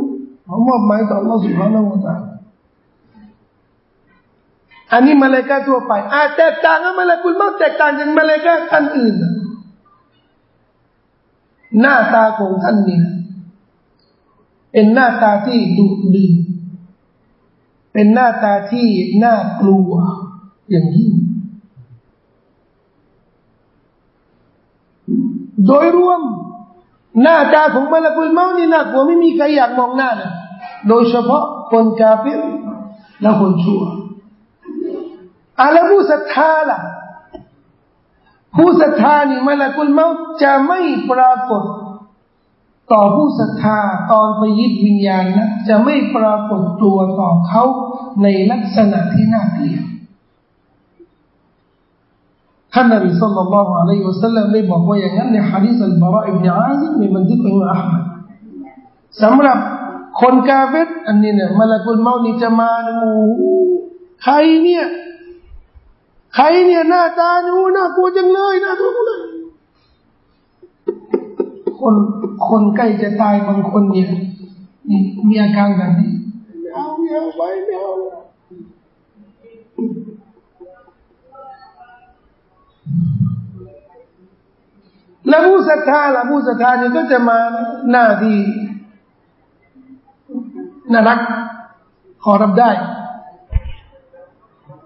[0.47, 2.17] เรามอบหมายต่อเราสุภาพนวตา
[4.93, 9.34] อันนี้มาเลกาทั่วไปอาจแตกต่างกับมาเลกุลมากแตกต่างจากมาเลกาท่านอื่นนะ
[11.81, 13.01] หน้าตาของท่านนี่
[14.73, 16.27] เป็นหน้าตาที่ดุดี
[17.93, 18.89] เป็นหน้าตาที่
[19.25, 19.91] น่ากลัว
[20.71, 21.13] อย่างยิ่ง
[25.67, 26.21] โดยรวม
[27.23, 30.33] หน้าตาของมาลากุลเมานี่น่ากลัวไม่มีใครอยากมองหน้าเลย
[30.89, 32.41] โดยเฉพาะคนกาเฟร
[33.23, 33.83] และคนชั่ว
[35.61, 36.81] อะไรผู้ศรัทธาล่ะ
[38.57, 40.07] ผู้ศรัทธานี่มาลากุลเมา
[40.43, 41.63] จะไม่ปรากฏ
[42.93, 43.79] ต่อผู้ศรัทธา
[44.13, 47.65] ตอนไปยึดวิญญาณนะจะไม่ปรากฏตัวต่อเขา
[48.23, 49.85] ในลักษณะที่น่าเกลียด
[52.73, 58.05] ท่านนบีสุลต่านละฮ์อะลัยฮิวสัลลัมได้บอกว่าอย่างนั้นในฮะดีษอัลบาระอิบนอาซิมในบันทึกอิมามอัลมัด
[59.23, 59.59] สำหรับ
[60.21, 63.11] คนกาเฟตอันนี้เนี่ยมาลากุลเมานี่จะมาโอ้
[64.23, 64.85] ใครเนี่ย
[66.35, 69.21] ใครเนี่ยหน้าตาดูน่ากลัวจังเลยน่ากลัวเลย
[71.79, 71.95] คน
[72.49, 74.09] คนใกล้จะตายบางคนเนี่ย
[74.91, 76.13] นี่มีอาการแบบนี้
[76.61, 77.93] ไม่เอาไม่เอาไปไม่เอา
[85.29, 87.39] แล้วผู้ศรัทธาล่ะผู้ศรัทธาเนี่ยก็จะมา
[87.91, 88.39] หน้าที่
[90.93, 91.21] น่ารัก
[92.23, 92.71] ขอรับได้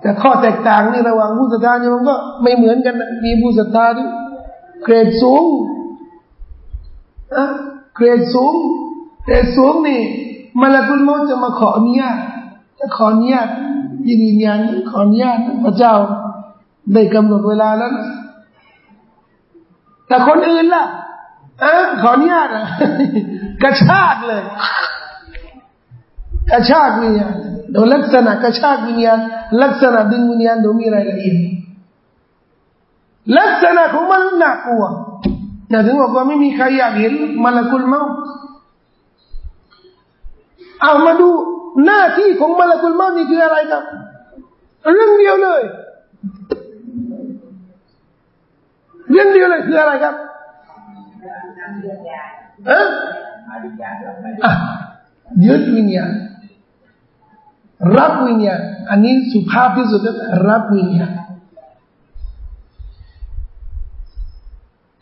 [0.00, 4.06] แต่ข้อแตกต่างนี่ระหว่างผู้ศรัทธาเนี่ยมันก็ไม่เหมือนกันนะมีผู้ศรัทธาที่
[4.82, 5.44] เกรดสูง
[7.36, 7.44] อะ
[7.94, 8.54] เกรดสูง
[9.24, 10.00] เกรดสูงนี่
[10.60, 12.18] มาละกุลมจะมาขออนุญาต
[12.78, 13.48] จะขออนุญาต
[14.08, 15.94] ยินยันขออนุญาตพระเจ้า
[16.94, 18.08] ได้กำหนดเวลาแล้วนะ
[20.06, 20.84] แต่คนอื่นล่ะ
[21.60, 22.48] เอะขออนุญาต
[23.62, 24.42] กระชากเลย
[26.50, 27.34] กระชากวิญญาณ
[27.72, 29.18] โดยลักษณะกระชากวิญญาณ
[29.62, 31.36] ลักษณะดึงวิญญาณดยมีรายละเอียด
[33.38, 34.84] ลักษณะของมันหนักกลัว
[35.70, 37.12] อย่าถึงบอกว่าไม่มีใครอยากเห็น
[37.44, 38.02] มาลกุลเมา
[40.82, 41.28] เอามาดู
[41.86, 43.82] หน้าที่ของมาลกุลเมานี่คืออะไรครับ
[44.92, 45.62] เรื่องเดียวเลย
[49.10, 50.14] เรื่องเดียวเลยคืออะไรครับ
[52.66, 52.86] เออ
[55.44, 56.12] ยึดวิญญาณ
[57.96, 58.60] รับวิญญาณ
[58.90, 60.12] อันนี้สุภาพที่สุดก็
[60.48, 61.12] รับวิญญาณ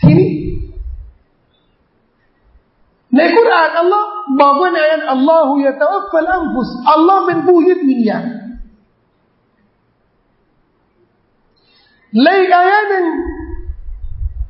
[0.00, 0.30] ทีนี้
[3.16, 4.06] ในกุรอานอัลลอฮ์
[4.40, 8.24] บอกว่าในอัน الله يتوفى الأنفسอัลลอฮ์เป็นผู้ยึดวิญญาณ
[12.22, 13.06] เลยอายะหนึ่ง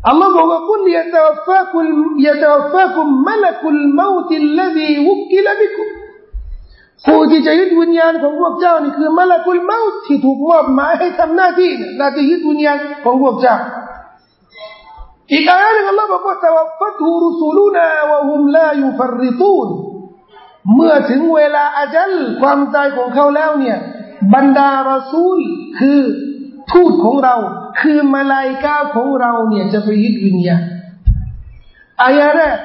[0.09, 1.87] อัลลอฮ์บอกว่าقل يتوفاكم
[2.27, 5.89] يتوفاكم ملك الموت الذي وكل بكم
[7.05, 13.57] ผู้ที่จะยึดวิญญาณของพวกเจ้านี่คือملك الموتที่ถูกมอบหมายให้ทำหน้าที่หน้าที่ยึดวิญญาณของพวกเจ้า
[15.33, 19.69] อีกอายะหนึ่งอัลลอฮ์บอกว่าตวัฟัตูรุสูลุนาวะฮุมลายุฟริตูน
[20.75, 23.79] เมื่อถึงเวลาอาจัลความตายของเขาแล้วเนี่ย
[24.35, 25.39] บรรดารอซูล
[25.79, 26.01] คือ
[26.73, 27.35] ทูตของเรา
[27.81, 30.63] คือมาลายกาของเราเนี่ยจะไปยึดวิญญาณ
[32.03, 32.59] อายะแรก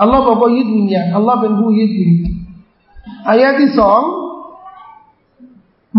[0.00, 2.33] อัลลอฮ์บอกว่ายึดวิญญาณอัลลอฮ์เป็นผู้ยึดวิญญาณ
[3.28, 4.00] อายะที่สอง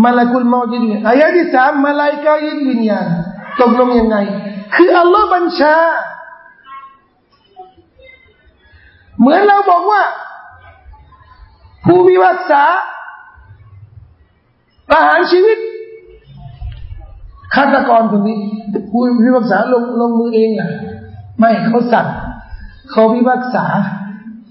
[0.04, 3.06] มาลากุลมอจิดอายะที่สามมาลายกายึดวิญญาณ
[3.60, 4.16] ตกลงยังไง
[4.74, 5.76] คืออัลลอฮ์บัญชา
[9.18, 10.02] เหมือนเราบอกว่า
[11.84, 12.64] ผู้พิพากษา
[14.90, 15.58] ประหารชีวิต
[17.54, 18.38] ฆาตกรคนนี้
[18.90, 20.70] ผู้พิพากษาลงลงมือเองอะ
[21.38, 22.06] ไม่เขาสั่ง
[22.90, 23.64] เขาพิพากษา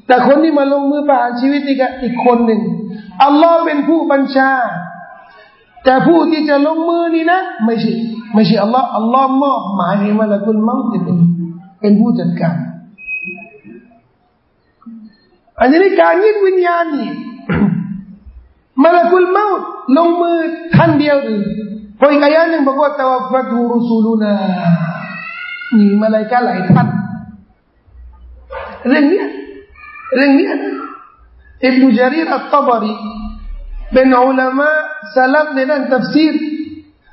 [0.07, 2.61] แต่คนที่มาลงมือประหารชีวิตอีกอีกคนหนึ่ง
[3.23, 4.51] อัลลอฮ์เป็นผู้บัญชา
[5.83, 7.91] แต่ผู้ที่จะลงมือนี่นะไม่ใช่
[8.33, 11.01] ไม่ใช่อัลลอฮ์อัลลอฮ์มอบหมายให้มาละกุลมาต์เป็น
[11.81, 12.55] เป็นผู้จัดการ
[15.59, 17.11] อันนี้การยึดวิญญาณนี่
[18.83, 19.59] มาละกุลเมาต์
[19.97, 20.37] ลงมือ
[20.75, 21.41] ท่านเดียวหรือ
[21.99, 24.33] พออีกอายะหนึ่งบอกว่าตะวัฟัตูรุสูลุนา
[25.75, 26.87] มีมาลายกาหลายท่าน
[28.87, 29.23] เรื่องนี้
[30.15, 30.59] เรื่องนี้นะ
[31.65, 32.93] อิบนุจารีรอัตตบารี
[33.93, 34.69] เป็นอุลามะ
[35.15, 36.35] สลัฟในด้านตัฟซีร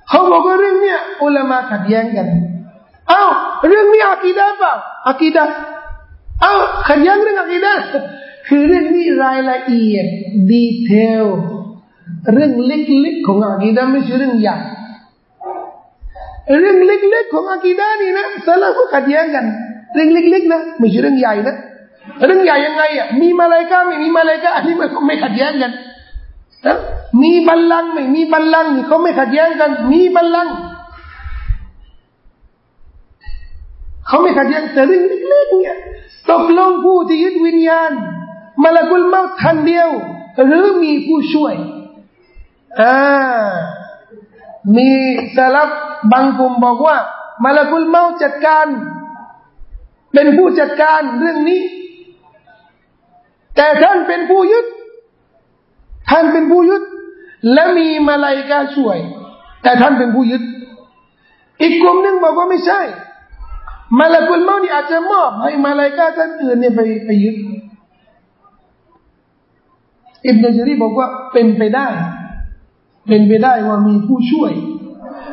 [0.08, 2.28] เขาบอกว่าเรื่องนี้อุลามะขัดแย้งกัน
[3.08, 3.22] เอ้า
[3.68, 4.72] เรื่องนี้อากีดะเปล่า
[5.08, 5.44] อากีดะ
[6.44, 6.52] อ้า
[6.88, 7.72] ขัดแย้งเรื่องอากีดะ
[8.48, 10.06] คือเรื่องนี้รายละเอียด
[10.50, 11.24] detail
[12.32, 14.56] เรื่องเล็กๆของอากีดะไม่ใช่เรื่องใหญ่
[16.58, 19.44] เรื่องเล็กๆของอากีดะนี่นะสลัฟก็ขัดแย้งกัน
[19.94, 21.56] เรื่องเล็กๆนะไม่ใช่เรื่องใหญ่นะ
[22.26, 25.72] เรื่องใหญ่ยังไงอะมีมาลายกาไม่มีมาลายกาอันนี้ไม่ไม่ขัดแย้งกัน
[26.66, 26.76] นะ
[27.22, 30.54] มีบัลลังก์ไม่มีบัลลังก์นี่เขาไม่ขัดแย้งกัน มีบัลลังก์
[34.06, 35.76] เขาไม่ขัดแย้งแต่เรื่องเล็กๆเนี่ย
[36.30, 37.90] ตกลงผู้ที่ยึดวิญญาณ
[38.64, 39.88] มาลากุลเมาทันเดียว
[40.46, 41.54] หรือมีผู้ช่วย
[42.80, 42.96] อ่า
[44.76, 44.90] มี
[45.36, 45.70] สลับ
[46.12, 46.96] บางกลุ่มบอกว่า
[47.44, 48.66] มาลากุลเมาจัดการ
[50.12, 51.60] เป็นผู้จัดการเรื่องนี้
[53.56, 54.66] แต่ท่านเป็นผู้ยึด
[56.10, 56.82] ท่านเป็นผู้ยึด
[57.52, 58.98] และมีมาลายกาช่วย
[59.62, 60.42] แต่ท่านเป็นผู้ยึด
[61.60, 62.80] อีกกลุ่มหนึ่งบอกว่าไม่ใช่
[63.98, 67.36] มาลากุลเมานี่อาจจะมอบให้มาลายกาท่านอื่นเนี่ยไปไปยึด
[70.26, 71.86] อิบนุจารีบอกว่าเป็นไปได้
[73.08, 74.52] เป็นไปได้ว่ามีผู้ช่วย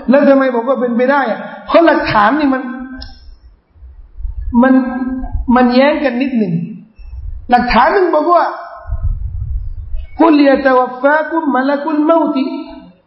[0.10, 2.62] แล้วทำไมบอกว่าเป็นไปได้อะเพราะหลักฐานนี่มัน
[4.64, 4.74] มัน
[5.56, 6.54] มันแย้งกันนิดหนึ่ง
[7.52, 8.44] หลักฐานหนึ่งบอกว่า
[10.20, 12.44] กุลยะตวฟากุมมาลกุลเมาติ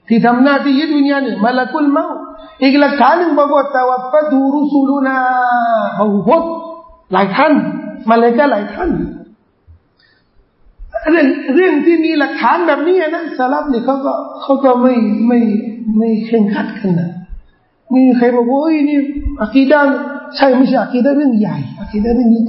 [0.09, 2.07] ที่ทำหน้าที่ยึดวิญญาณมาลกุลเมา
[2.63, 5.19] อีกหลักฐานหนึ่งบอกว่าตวฟาดูรุสูลุนา
[5.97, 6.31] โอ้โห
[7.13, 7.53] หลายท่าน
[8.09, 8.91] มาเลยก็หลายท่าน
[11.11, 14.95] เรื่องเรื่องที่มีหลักฐานแบบนี้นะสลับเนี่ยเขาก็เขาก็ไม่
[15.27, 15.39] ไม่
[15.99, 17.11] ไม่เคร่งขัดกันนะ
[17.95, 18.99] มีใครบอกว่าโอ้ยนี่
[19.43, 19.81] อากีดา
[20.37, 22.47] ใช่ไม่ใช่อากีดาเรื่องใหญ่อากีดาเรื่องเล็ก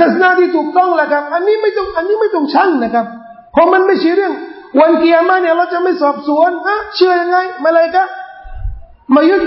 [0.00, 3.06] ทัศนาที่ถูกต้องแหละครับ อันนี้ไม่ต้องอันนี้ไม่ต้องชั่งนะครับ
[3.52, 4.34] เพราะมันไม่ใช่เรื่อง
[4.80, 8.04] วันเกียร์มาเนี่ยเราจะไม่สอบสวนอะเชื่อยังไงมาเลยก็
[9.14, 9.42] มายึด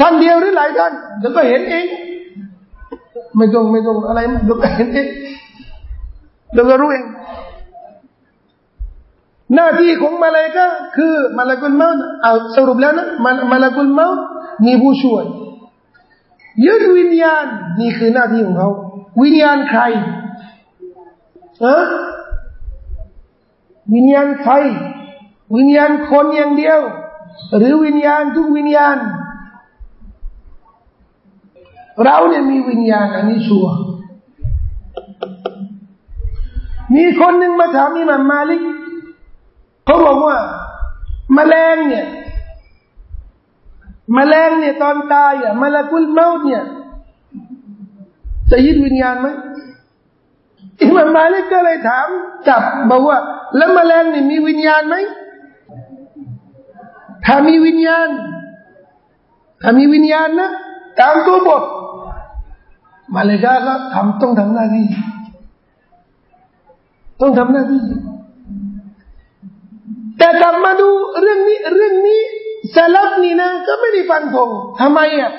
[0.00, 1.86] ท่านเดียวหรือหลายท่านเดี๋ยวก็เห็นเอง
[3.36, 5.08] ไม่ต้องไม่ต้องอะไรเดี๋ยวก็เห็นเอง
[6.52, 7.04] เดี๋ยวก็รู้เอง
[9.54, 11.88] หน้าที่ของมาเลยก็คือมาลากุลเมา
[12.22, 14.08] เอาสรุปแล้วนะมามาลากุลเมา
[14.66, 15.24] มีผู้ช่วย
[16.64, 17.46] ยึดวิญญาณ
[17.80, 18.70] นี่คือหน้าที่ของเขา
[19.20, 19.82] วิญญาณใคร
[21.60, 21.86] เอะ
[23.94, 24.54] วิญญาณใคร
[25.56, 26.80] วิญญาณคนอย่างเดียว
[27.56, 28.96] หรือวิญญาณทุกวิญญาณ
[32.04, 33.66] เราเนี่ยมีวิญญาณอันนี้ชัว
[36.94, 38.62] มีคนหนึ่งมาถามอิหม่ามมาลิก
[39.84, 40.36] เขาบอกว่า
[41.34, 42.06] แมลงเนี่ย
[44.14, 46.62] แมลงเนี่ยตอนตายอะมาลากุลเมาเนี่ย
[48.52, 49.28] จะยึดวิญญาณไหม
[50.80, 52.06] อิมามมาลิกก็เลยถาม
[52.48, 53.18] จับบอกว่า
[53.56, 54.96] แล้วมแมลงนี่มีวิญญาณไหม
[57.24, 58.08] ถ้ามีวิญญาณ
[59.62, 60.50] ถ้ามีวิญญาณนะ
[61.00, 61.62] ตามตัวบท
[63.14, 64.86] มาเลกาก็ทำต้องทำหน้าที่
[67.20, 67.82] ต้องทำหน้าที่
[70.18, 70.88] แต่กลับมาดู
[71.20, 72.20] เรื่องนี้ เรื่องนี้
[72.74, 74.48] สลับนี่นะ ก็ไม่ได้ฟันธง
[74.80, 75.32] ทำไมอะ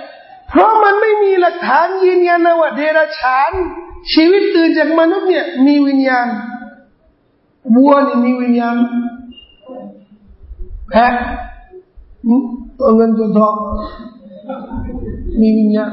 [0.54, 3.52] เพราะมันไม่มีหลักฐานยืนยันนะว่าเดรัจฉาน
[4.14, 6.28] ชีวิตตื่นจากมนุษย์เนี่ย มีวิญญาณ
[7.76, 8.76] วัวนี่มีวิญญาณ
[10.90, 11.14] แพะ
[12.80, 13.56] ตัวเงินตัวทอง
[15.42, 15.92] มีวิญญาณ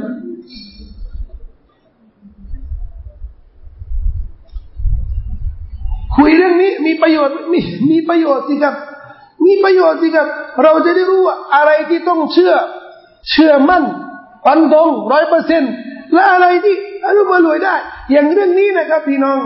[6.16, 7.58] คุยเรื่องนี้มีประโยชน์มี
[7.90, 8.74] มีประโยชน์สิครับ
[9.46, 10.26] มีประโยชน์สิครับ
[10.62, 12.54] เราจะได้รู้ว่าอะไรที่ต้องเชื่อ
[13.30, 13.84] เชื่อมั่น
[14.46, 15.72] ปันตรงร้อยเปอร์เซ็นต์
[16.14, 16.74] และอะไรที่
[17.06, 17.74] อนุมารวยได้
[18.10, 19.38] อย่างเรื่องนี้นะครับพี่น้อง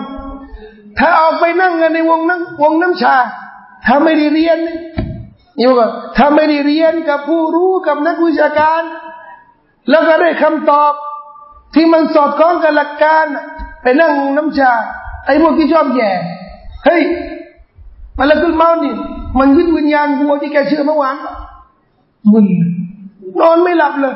[0.99, 3.17] ถ้าออกไปนั่งกันในวงนั่งวงน้ำชา
[3.87, 4.59] ถ้าไม่ได้เรียน
[5.59, 8.83] นี่ว่าถ้าไม่ได้เรียนกับผู้รู้กับนักวิชาการ
[9.91, 10.93] แล้วก็ได้คำตอบ
[11.75, 13.25] ที่มันสอดคล้องกับหลักการ
[13.83, 14.73] ไปนั่งน้ำชา
[15.27, 16.11] ไอ้พวกที่ชอบแย่
[16.85, 17.03] เฮ้ย
[18.19, 18.95] มาละกุลเมานี่
[19.39, 21.17] มันยึดวิญญาณวัวที่แกเชื่อเมื่อวาน
[22.33, 22.47] มึน
[23.41, 24.15] นอนไม่หลับเลย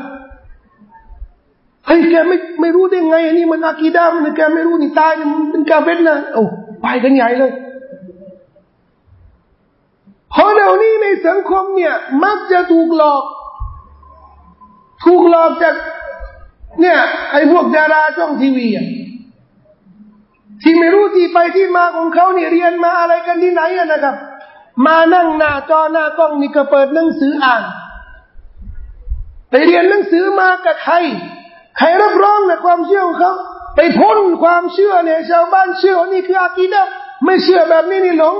[1.89, 6.45] เฮ้ยแกไม่ไม่รู้ได้ไงอันนี้มันอากีดามันแกไม่รู้นี่ตายมันเป็นกาเฟตนะโอ้
[6.83, 7.53] ไปกันใหญ่เลย
[10.31, 13.23] เพราะเดี๋ยวนี้ในสังคมเนี่ย มักจะถูกหลอก
[15.05, 15.75] ถูกหลอกจาก
[16.81, 16.99] เนี่ย
[17.33, 18.87] ไอ้พวกดาราช่องทีวีอะ
[20.63, 24.17] ที่ไม่รู้ที่ไปที่มาของเขาเนี่ยเรียนมาอะไรกันที่ไหนนะครับ
[24.87, 27.63] มานั่งหน้าจอหน้ากล้องนี่ก็เปิดหนังสืออ่าน
[29.51, 30.95] ไปเรียนหนังสือมากับใคร
[31.79, 33.35] ใครรับรองในความเชื่อของเขา
[33.77, 36.83] ไปพ้นความเชื่อเนี่ยชาวบ้านเชื่อนี่คืออากีดะ
[37.25, 38.37] ไม่เชื่อแบบนี้นี่หลง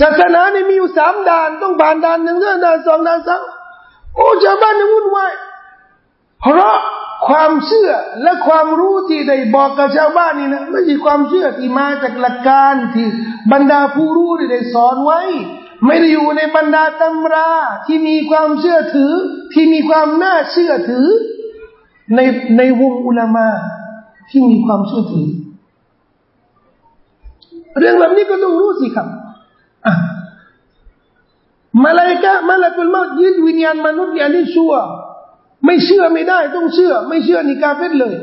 [0.00, 3.42] ศาสนาเนี่ยมีอยู่สามด่านต้องผ่านด่านหนึ่งด่านสองด่านสาม
[4.16, 5.32] โอ้ชาวบ้านเนี่ยวุ่นวาย
[6.40, 6.76] เพราะ
[7.28, 7.90] ความเชื่อ
[8.22, 13.08] และความรู้ที่ได้บอกกับชาวบ้านนี่นะไม่ใช่ความเชื่อที่มาจากหลักการที่
[13.52, 15.20] บรรดาผู้รู้ได้สอนไว้
[15.86, 17.50] ไม่ได้อยู่ในบรรดาตำรา
[17.86, 19.12] ที่มีความเชื่อถือ
[19.52, 21.06] ที่มีความน่าเชื่อถือ
[22.14, 22.20] ใน
[22.56, 23.48] ในวงอุลามา
[24.30, 25.28] ที่มีความเชื่อถือ
[27.78, 29.08] เรื่องแบบนี้ก็ต้องรู้สิครับ
[31.84, 34.72] มาลายกะมาลากุลมายึดวิญญาณมนุษย์อย่างนี้ชัว
[35.64, 38.14] ไม่เชื่อไม่ได้ต้องเชื่อ ไม่เชื่อนี่กาเฟตเลย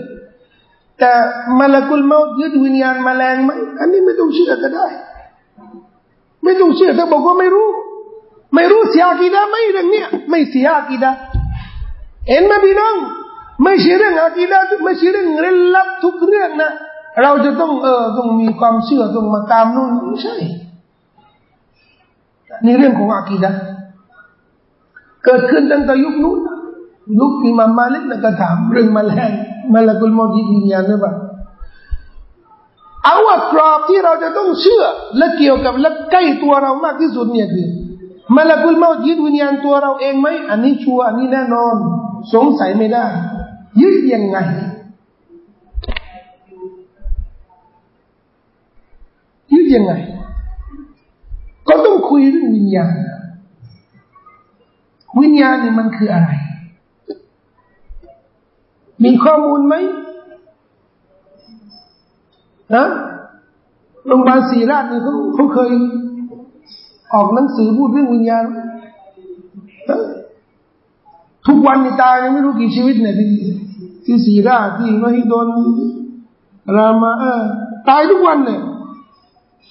[1.00, 1.12] แต่
[1.60, 4.88] มาลากุลมายึดวิญญาณมาแรงไหมอันนี้ไม่ต้องเชื่อก็ได้
[6.44, 7.68] ไม่ต้องเชื่อถ้าบอกว่าไม่รู้
[8.56, 11.12] ไม่รู้เสียกีดาไม่เรื่องเนี้ยไม่เสียกีดา
[12.30, 12.96] เห็นไหมพี่น้อง
[13.64, 16.72] ไม่ใช่เรื่องอากีดาไม่ใช่เรื่องเร้นลับทุกเรื่องนะ
[17.22, 20.36] เราจะต้องเออต้องมีความเชื่อต้องมาตามนู่นไม่ใช่
[22.66, 23.52] นี่เรื่องของอากีดะ
[25.26, 26.38] เกิดขึ้นตั้งแต่ยุคนู้น
[27.20, 29.32] ยุคอิมามมาลิกนะก็ถามเรื่องมาแรง
[29.74, 31.14] มาละกุลมอดีวิญญาณหรือเปล่า
[33.04, 34.84] เอาว่ากรอบที่เราจะต้องเชื่อ
[35.18, 37.68] และเกี่ยวกับและใกล้ตัวเรามากที่สุดเนี่ยคือ
[38.36, 41.76] มาละกุลมอยึดวิญญาณตัวเราเองไหมอันนี้ชัวร์อันนี้แน่นอน
[42.34, 43.06] สงสัยไม่ได้
[43.82, 44.38] ยึดยังไง
[49.54, 49.94] ยึดยังไง
[51.68, 52.94] ก็ต้องคุยเรื่องวิญญาณ
[55.20, 56.30] วิญญาณนี่มันคืออะไร
[59.04, 59.76] มีข้อมูลไหม
[62.76, 62.86] นะ
[64.08, 65.72] โรงพยาบาลศรีราชเนี่ยเขาเขาเคย
[67.14, 68.44] ออกหนังสือพูดเรื่องวิญญาณ
[71.48, 73.30] ทุกวันนี่ตายยังไม่รู้กี่ชีวิตเนี่ยที่
[74.06, 75.48] ที่ศรีราที่มหิดล
[76.76, 77.44] รามาเออ
[77.90, 78.62] ตายทุกวันเนี่ย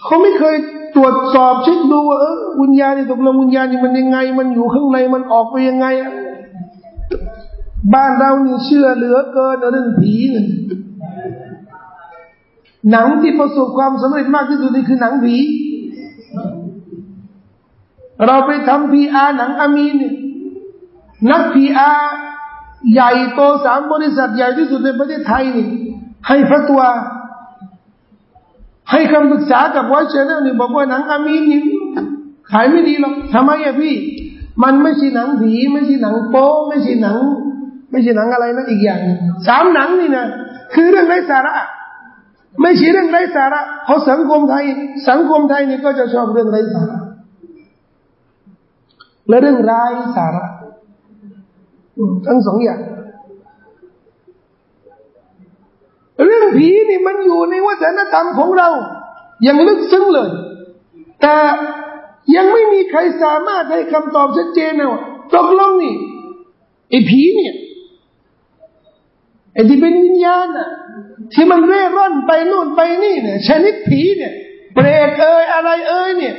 [0.02, 0.56] เขาไม่เคย
[0.96, 5.86] ตรวจสอบเช็คดูว่าเออวิญญาณนี่ตกลงวิญญาณนี่มันยังไง มันอยู่ข้างในมันออกไปยังไง
[7.94, 10.46] บ้านเรานี่เชื่อเหลือเกินเรื่องผีเนี่ย
[12.90, 15.36] หนังที่ประสบความสำเร็จมากที่สุดนี่คือหนังผี
[18.26, 20.08] เราไปทำพีอาหนังอามีนนั
[21.30, 21.90] นักพีอา
[22.92, 25.68] ใหญ่โตสามบริษัทใหญ่ที่สุดในประเทศไทยนี่
[26.28, 26.82] ให้ฟัตัว
[28.90, 31.62] ให้คำปรึกษากับวอยเชนนลนี่บอกว่าหนังอามีนนี่
[32.50, 33.94] ขายไม่ดีหรอกทำไมอะพี่
[34.62, 37.18] มันไม่ใช่หนังผี ไม่ใช่หนังโป๊ไม่ใช่หนัง
[37.90, 39.00] ไม่ใช่หนังอะไรนะอีกอย่าง
[39.46, 40.26] สามหนังนี่นะ
[40.74, 41.52] คือเรื่องไร้สาระ
[42.62, 44.64] ไม่ใช่เรื่องไร้สาระเพราะสังคมไทย
[45.08, 46.98] สังคมไทยนี่ก็จะชอบเรื่องไร้สาระ
[49.28, 49.82] และเรื่องไร้
[50.16, 50.44] สาระ
[52.26, 52.80] ทั้งสองอย่าง
[56.24, 58.68] เรื่องผีนี่มันอยู่ในวัฒนธรรมของเรา
[59.42, 60.30] อย่างลึกซึ้งเลย
[61.22, 61.36] แต่
[62.36, 65.02] ยังไม่มีใครสามารถให้คำตอบชัดเจนนะว่า
[65.34, 65.96] ตกลงนี่
[66.90, 67.54] ไอ้ผีเนี่ย
[69.52, 70.70] ไอ้ที่เป็นวิญญาณน่ะ
[71.32, 74.32] ที่มันเร่ร่อนไปนู่นไปนี่เนี่ยชนิดผีเนี่ย
[74.74, 76.34] เปรตเอ่ยอะไรเอ่ยเนี่ย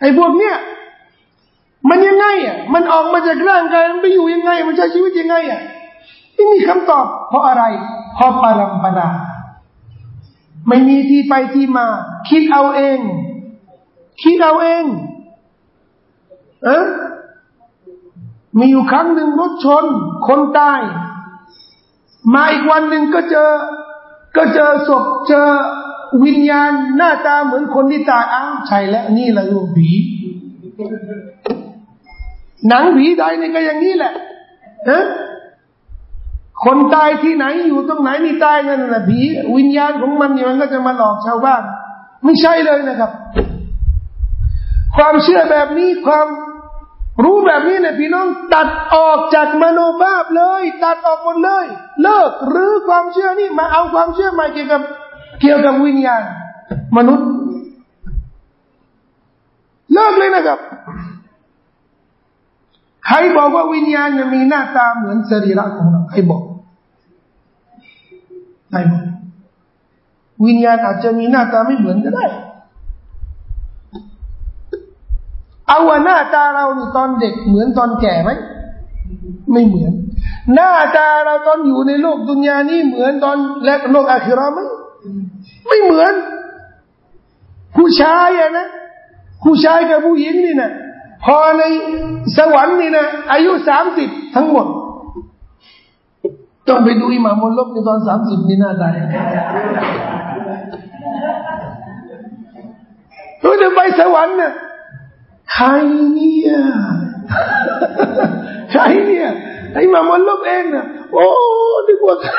[0.00, 0.56] ไอ้พวกเนี้ย
[1.88, 5.60] มันยังไงอะ มันออกมาจากร่างกายมันไปอยู่ยังไง มันใช้ชีวิตยังไงอะ
[6.34, 7.64] ไม่มีคำตอบ เพราะอะไร
[8.14, 9.08] เพราะปรัมปรา
[10.68, 11.86] ไม่มีที่ไปที่มา
[12.28, 12.98] คิดเอาเอง
[14.22, 14.84] คิดเอาเอง
[16.64, 16.86] เอะ
[18.58, 19.84] มีอยู่ครั้งหนึ่งรถชน
[20.28, 20.80] คนตาย
[22.34, 23.50] มาอีกวันหนึ่งก็เจอ
[24.36, 25.48] ก็เจอศพเจอ
[26.24, 29.90] วิญญาณหน้าตาเหมือนคนที่ตายอ้าวใช่แล้วนี่แหละลูกผี
[32.68, 34.12] หนังผีไทยนี่ก็อย่างนี้แหละ
[34.90, 35.04] ฮะ
[36.64, 39.20] คนตายที่ไหนอยู่ตรงไหนนี่ตายนั่นแหละผี
[39.56, 41.62] วิญญาณของมันนี่มันก็จะมาหลอกชาวบ้าน
[42.24, 43.10] ไม่ใช่เลยนะครับ
[44.96, 46.26] ความเชื่อแบบนี้ความ
[47.24, 51.64] รู้แบบนี้เนี่ยพี่น้องตัดออกจากมโนภาพเลย ตัดออกหมดเลย
[52.02, 54.82] เลิกหรือความเชื่อนี่มาเอาความเชื่อใหม่เกี่ยวกับ
[55.40, 56.22] เกี่ยวกับวิญญาณ
[56.96, 57.26] มนุษย์
[59.94, 60.58] เลิกเลยนะครับ
[63.06, 66.42] ใครบอกว่าวิญญาณจะมีหน้าตาเหมือนสรีระของเราใครบอก
[68.70, 69.04] ใครบอก
[70.46, 72.26] วิญญาณอาจจะมีหน้าตาไม่เหมือนก็ได้
[75.68, 78.30] เอาว่าหน้าตาเรานี่ตอนเด็กเหมือนตอนแก่ไหม
[79.52, 79.92] ไม่เหมือน
[80.54, 84.60] หน้าตาเราตอนอยู่ในโลกดุนยานี่เหมือนตอนแลกโลกอาคิราไหม
[85.66, 86.12] ไม่เหมือน
[87.76, 88.66] ผู้ชายอะนะ
[89.44, 90.70] ผู้ชายกับผู้หญิงนี่นะ
[91.24, 91.62] พอใน
[92.36, 94.66] สวรรค์นี่นะอายุสามสิบทั้งหมด
[96.68, 98.88] ต้องไปดูอิหม่ามมลลบในตอนสามสิบนี่หน้าตา
[103.42, 104.52] เราจะไปสวรรค์น่ะ
[105.54, 105.66] ใคร
[106.12, 106.52] เนี่ย
[108.72, 109.28] ใครเนี่ย
[109.74, 111.26] ไอ้มามันลบเองนะโอ้
[111.88, 112.38] ดีกว่าใคร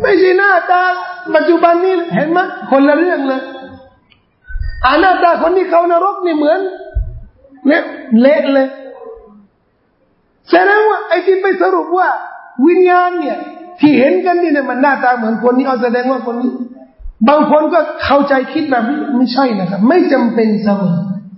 [0.00, 0.82] ไม่ใช่หน้าตา
[1.34, 2.38] ปัจจุบันนี้เห็นไหม
[2.70, 3.42] คนละเรื่องเลย
[4.84, 6.60] อาหน้าตาคนที่เขานรกนี่เหมือน
[7.66, 7.82] เนี่ย
[8.20, 8.68] เละเลย
[10.50, 12.08] แสดงว่าไอ้ที่ไปสรุปว่า
[12.66, 13.38] วิญญาณเนี่ย
[13.80, 16.52] ที่เห็นกันนี่เนี่ยมันหน้าตาเหมือนคนนี้เอาแสดงว่าคนนี้
[17.28, 20.96] บางคนก็เข้าใจคิดแบบนี้ไม่ใช่นะครับ ไม่จำเป็นเสมอ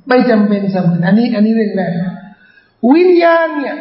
[0.09, 1.93] ไม่จำเป็นเสมออันนี้ อันนี้เรื่องแรก
[2.93, 3.77] วิญญาณเนี่ย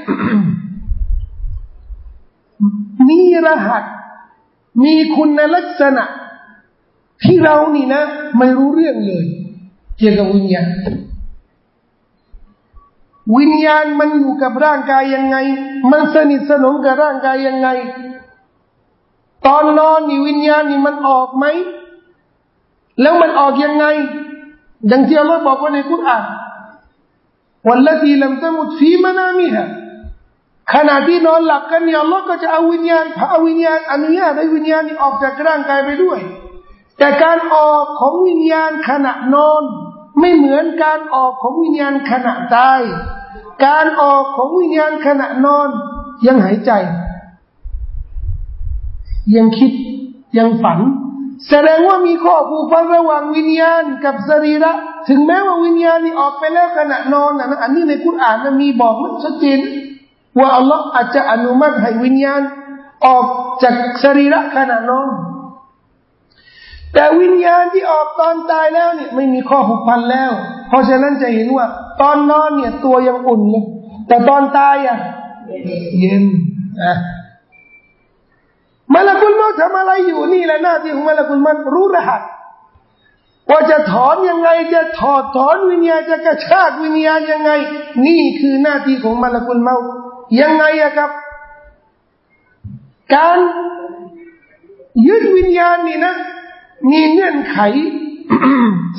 [3.10, 3.84] มีรหัส
[4.84, 6.06] มีคุณลักษณะ
[7.24, 8.04] ที่เรานี่นะ
[8.38, 9.26] ไม่รู้เรื่องเลย
[10.00, 10.68] เกี่ยวกับวิญญาณ
[13.38, 15.38] วิญญาณมันอยู่กับร่างกายยังไง
[15.92, 17.70] มันสนิทสนมกับร่างกายยังไง
[19.48, 21.46] ตอนนอนนี่วิญญาณนี่มันออกไหม
[23.02, 23.86] แล้วมันออกยังไง
[24.92, 26.24] ดังที่อัลลอฮ์บอกว่าในคุราน
[27.68, 29.68] วันละทีลำตมุดฟีมานามิฮะ
[30.74, 36.20] ขณะที่นอนหลับกันเนี่ยอัลลอฮ์ก็จะเอาวิญญาณพาวิญญาณอนุญาตให้วิญญาณนี้ออกจากร่างกายไปด้วย
[36.98, 39.64] แต่การออกของวิญญาณขณะนอน
[40.20, 42.82] ไม่เหมือนการออกของวิญญาณขณะตาย
[43.66, 45.70] การออกของวิญญาณขณะนอน
[46.26, 46.72] ยังหายใจ
[49.36, 49.72] ยังคิด
[50.38, 50.80] ยังฝัน
[51.50, 54.72] แสดงว่ามีข้อผูกพันระหว่างวิญญาณกับสรีระ
[55.10, 59.60] ถึงแม้ว่าวิญญาณนี่ออกไปแล้วขณะนอนนะอันนี้ในคุรานนะมีบอกมันชัดเจน
[60.40, 62.42] ว่าอัลลอฮ์อาจจะอนุมัติให้วิญญาณ
[63.06, 63.26] ออก
[63.64, 65.10] จากสรีระขณะนอน
[66.94, 70.32] แต่วิญญาณที่ออกตอนตายแล้วเนี่ยไม่มีข้อผูกพันแล้ว
[70.70, 71.66] เพราะฉะนั้นจะเห็นว่า
[72.02, 73.66] ตอนนอนเนี่ยตัวยังอุ่นเลย
[74.08, 74.98] แต่ตอนตายอะ
[76.00, 76.24] เย็น
[76.84, 76.94] อะ
[78.94, 82.22] มาลากุลมอทำอะไรอยู่นี่แหละหน้าที่ของมาลากุลมันรู้รหัส
[83.50, 87.52] ว่าจะถอนยังไงจะถอดถอนวิญญาณจะกระชากวิญญาณยังไง
[88.06, 89.76] นี่คือหน้าที่ของมาลากุลเมา
[90.42, 91.12] ยังไงอะครับ
[93.16, 93.38] การ
[95.08, 96.14] ยึดวิญญาณนี่นะ
[96.90, 97.58] มีเงื่อนไข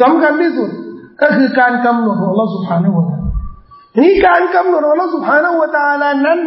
[0.00, 0.70] สำคัญที่สุด
[1.22, 3.18] ก็คือการกำหนดของเราสุภาณวตา
[3.98, 6.40] นี่การกำหนดของเราสุภาณวตาลานั้น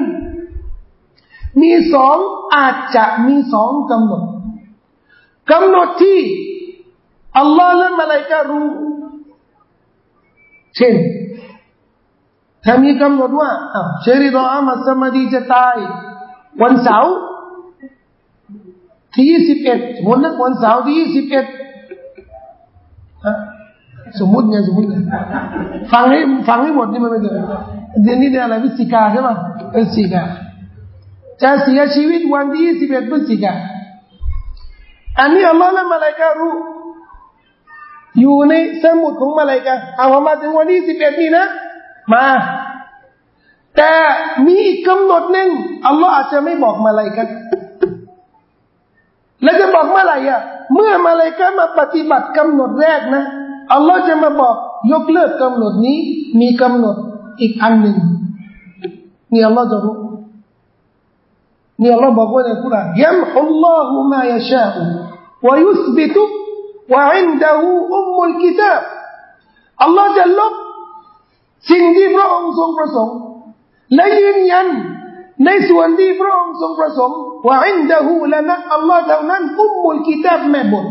[1.61, 2.17] มีสอง
[2.55, 4.23] อาจจะมีสองกำหนด
[5.51, 6.19] กำหนดที่
[7.37, 8.67] อัลลอฮ์และมาลายการู้
[10.77, 10.95] เช่น
[12.65, 13.49] ถ้ามีกำหนดว่า
[14.01, 15.75] เชริดออามัสมาดีจะตาย
[16.61, 17.15] วันเสาร์
[19.13, 21.45] ที่ยี่สิบเอ็ดมนนะวันเสาร์ที่ยี่สิบเอ็ด
[24.19, 24.87] สมมติไงสมมติ
[25.91, 27.33] ฟังให้ฟังให้หมดนี่มันไม่เกิด
[28.03, 29.29] เดือนนี้เดือนอะไรวิสิกาใช่ไหม
[29.75, 30.23] วิสิกา
[31.41, 33.53] จะเสียชีวิตวันที่สิบเอ็ดพฤศจิกา
[35.19, 36.55] อันนี้อัลลอฮ์และมาลายการู้
[38.19, 38.53] อยู่ใน
[38.83, 41.45] สมุดของมาลายกาเอามาถึงวันที่สิบเอ็ดนี่นะ
[42.13, 42.25] มา
[43.77, 43.91] แต่
[44.45, 45.49] มีอีกกำหนดหนึ่ง
[45.87, 47.23] อัลลอฮ์อาจจะไม่บอกมาลายกา
[49.43, 50.41] แล้วจะบอกเมื่อไหร่อะ
[50.75, 53.23] เมื่อมาเลยก็มาปฏิบัติกำหนดแรกนะ
[53.73, 54.55] อัลลอฮ์จะมาบอก
[54.91, 55.97] ยกเลิกกำหนดนี้
[56.41, 56.95] มีกำหนด
[57.41, 57.97] อีกอันหนึ่ง
[59.31, 59.97] นี่อัลลอฮ์จะรู้
[61.81, 64.83] นี่อัลลอฮ์บอกว่าในคุรานยัมฮุลลอฮุมายาชาอุ
[65.45, 66.29] วยุสบิตุว
[66.93, 68.81] ว่าอินดะฮูอุมมุลกิตาบ
[69.83, 70.53] อัลลอฮ์จะลบ
[71.71, 73.17] สิ่งที่พระองค์ทรงประสงค์
[73.95, 74.67] และยืนยัน
[75.45, 80.86] ในส่วนที่พระองค์ทรงประสงค์ ว่าอินดะฮูและนะอัลลอฮ์เท่านั้นอุมมุลกิตาบแม่บท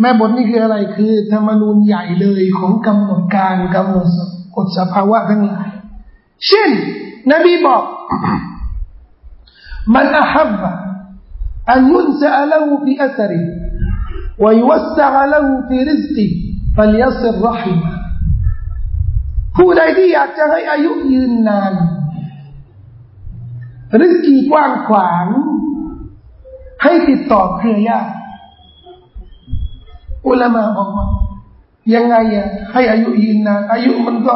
[0.00, 4.08] แม่บทนี่คืออะไรคือธรรมนูญใหญ่เลยของกำหนดการกำหนด
[4.56, 5.68] กฎสภาวะทั้งหลาย
[6.46, 6.70] เช่น
[7.32, 7.82] นบีบอก
[9.94, 10.72] มันอาฮับะ
[11.74, 13.44] أن ينسأ له في أثره
[14.38, 16.30] ويوسع له في رزقه
[16.76, 17.82] فليصل رحمه
[19.56, 21.72] ผู้ใดที่อยากจะให้อายุยืนนาน
[24.01, 25.25] ริสกีกว้างขวาง
[26.83, 28.11] ให้ติดต่อเครือญาติ
[30.27, 31.07] อุลามาบอกว่า
[31.93, 34.35] ยังไงอะให้อายุยืนนานอายุมันก็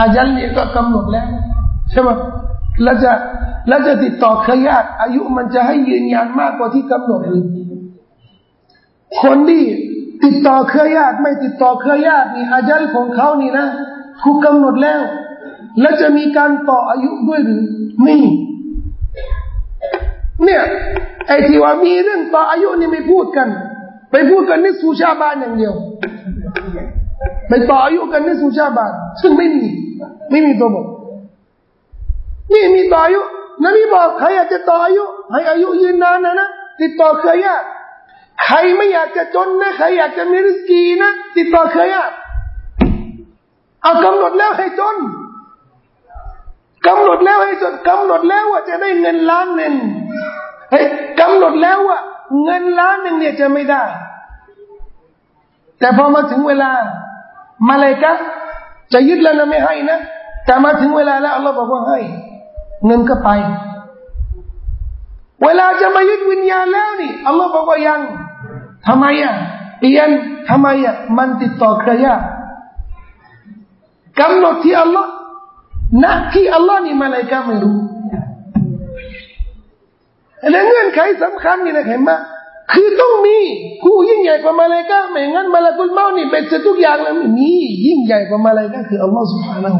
[0.00, 1.26] อาจัลเนี่ยก็กำหนดแล้ว
[1.90, 2.08] ใช่ไหม
[2.82, 3.12] แล้วจะ
[3.68, 7.44] แล้วจะติดต่อเครือญาติอายุมันจะให้ยืนยันมากกว่าที่กำหนดหรือ
[9.22, 9.64] คนที่
[10.24, 13.66] ติดต่อเครือญาติไม่ติดต่อเครือญาตินี่อาจัลของเขานี่นะ
[14.22, 15.00] ถูกกำหนดแล้ว
[15.80, 17.62] แล้วจะมีการต่ออายุด้วยหรือ
[18.00, 18.14] ไม่
[20.44, 20.62] เนี่ย
[21.26, 23.48] ไอ้ที่ว่ามีเรื่องต่ออายุนี่ไม่พูดกัน
[24.10, 25.74] ไปพูดกันในสุชาบานอย่างเดียว
[27.48, 29.66] ไปต่ออายุกันในสุชาบานซึ่งไม่มี
[30.30, 30.86] ไม่มีตัวบอก
[32.52, 33.20] นี่มีต่ออายุ
[33.62, 36.48] นบีบอกใครอยากจะต่ออายุ ให้อายุยืนนานนะนะ
[36.80, 37.66] ติดต่อเคยญาติ
[38.44, 42.14] ใครไม่อยากจะจนนะใครอยากจะมีริสกีนะติดต่อเคยญาติ
[43.82, 44.96] เอากำหนดแล้วให้จน
[46.86, 49.74] กำหนดแล้วให้จนกำหนดแล้วว่าจะได้เงินล้านหนึ่ง
[50.70, 50.84] เฮ้ย
[51.20, 51.98] กำหนดแล้วว่า
[52.44, 53.82] เงินล้านหนึ่งเนี่ยจะไม่ได้
[55.80, 56.70] แต่พอมาถึงเวลา
[57.68, 58.12] มาเลยกะ
[58.92, 59.98] จะยึดแล้วนะไม่ให้นะ
[60.46, 62.00] แต่มาถึงเวลาแล้วอัลลอฮ์บอกว่าให้
[62.86, 63.30] เงินก็ไป
[65.42, 68.00] เวลาจะมายึดวิญญาณแล้วนี่อัลลอฮ์บอกว่ายัง
[68.86, 69.34] ทำไมอะ
[69.80, 70.10] เอียน
[70.48, 72.24] ทำไมอะมันติดต่อเครือญาติ
[74.20, 75.10] กำหนดที่อัลลอฮ์
[76.04, 77.76] นักที่อัลลอฮ์นี่มาเลยก็ไม่รู้
[80.50, 82.10] และเงื่อนไขสำคัญนี่นะเห็นไหม
[82.72, 83.36] คือต้องมี
[83.82, 87.52] ผู้ยิ่งใหญ่กว่ามาเลยก็ไม่งั้นมาลากุลเมานี่เป็นจะทุกอย่างแล้วม่มี
[87.86, 89.70] ยิ่งใหญ่กว่ามาเลยก็คืออัลลอฮ์สุภาละ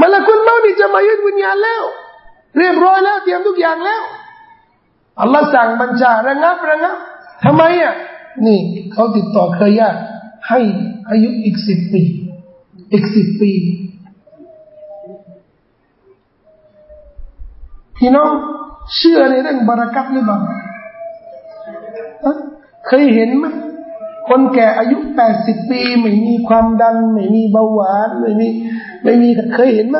[0.00, 1.82] มาลากุลเมานี่จะมายึดวิญญาณแล้ว
[2.58, 4.02] เรียบร้อยแล้วเตรียมทุกอย่างแล้ว
[5.20, 6.96] อัลลอฮ์สั่งบัญชาระงับระงับ
[7.44, 7.94] ทำไมอะ
[8.46, 8.60] นี่
[8.92, 9.98] เขาติดต่อเคยยาติ
[10.48, 10.60] ให้
[11.10, 12.02] อายุอีกสิบปี
[12.92, 13.52] อีกสิบปี
[17.96, 18.30] พี่น้อง
[18.96, 20.38] เชื่อในเรื่องบารักัตหรือเปล่า
[22.86, 23.46] เคยเห็นไหม
[24.28, 28.48] คนแก่อายุแปดสิบปี ไม่มีความดัน ไม่มีเบาหวาน ไม่มี
[29.04, 29.96] ไม่มีเคยเห็นไหม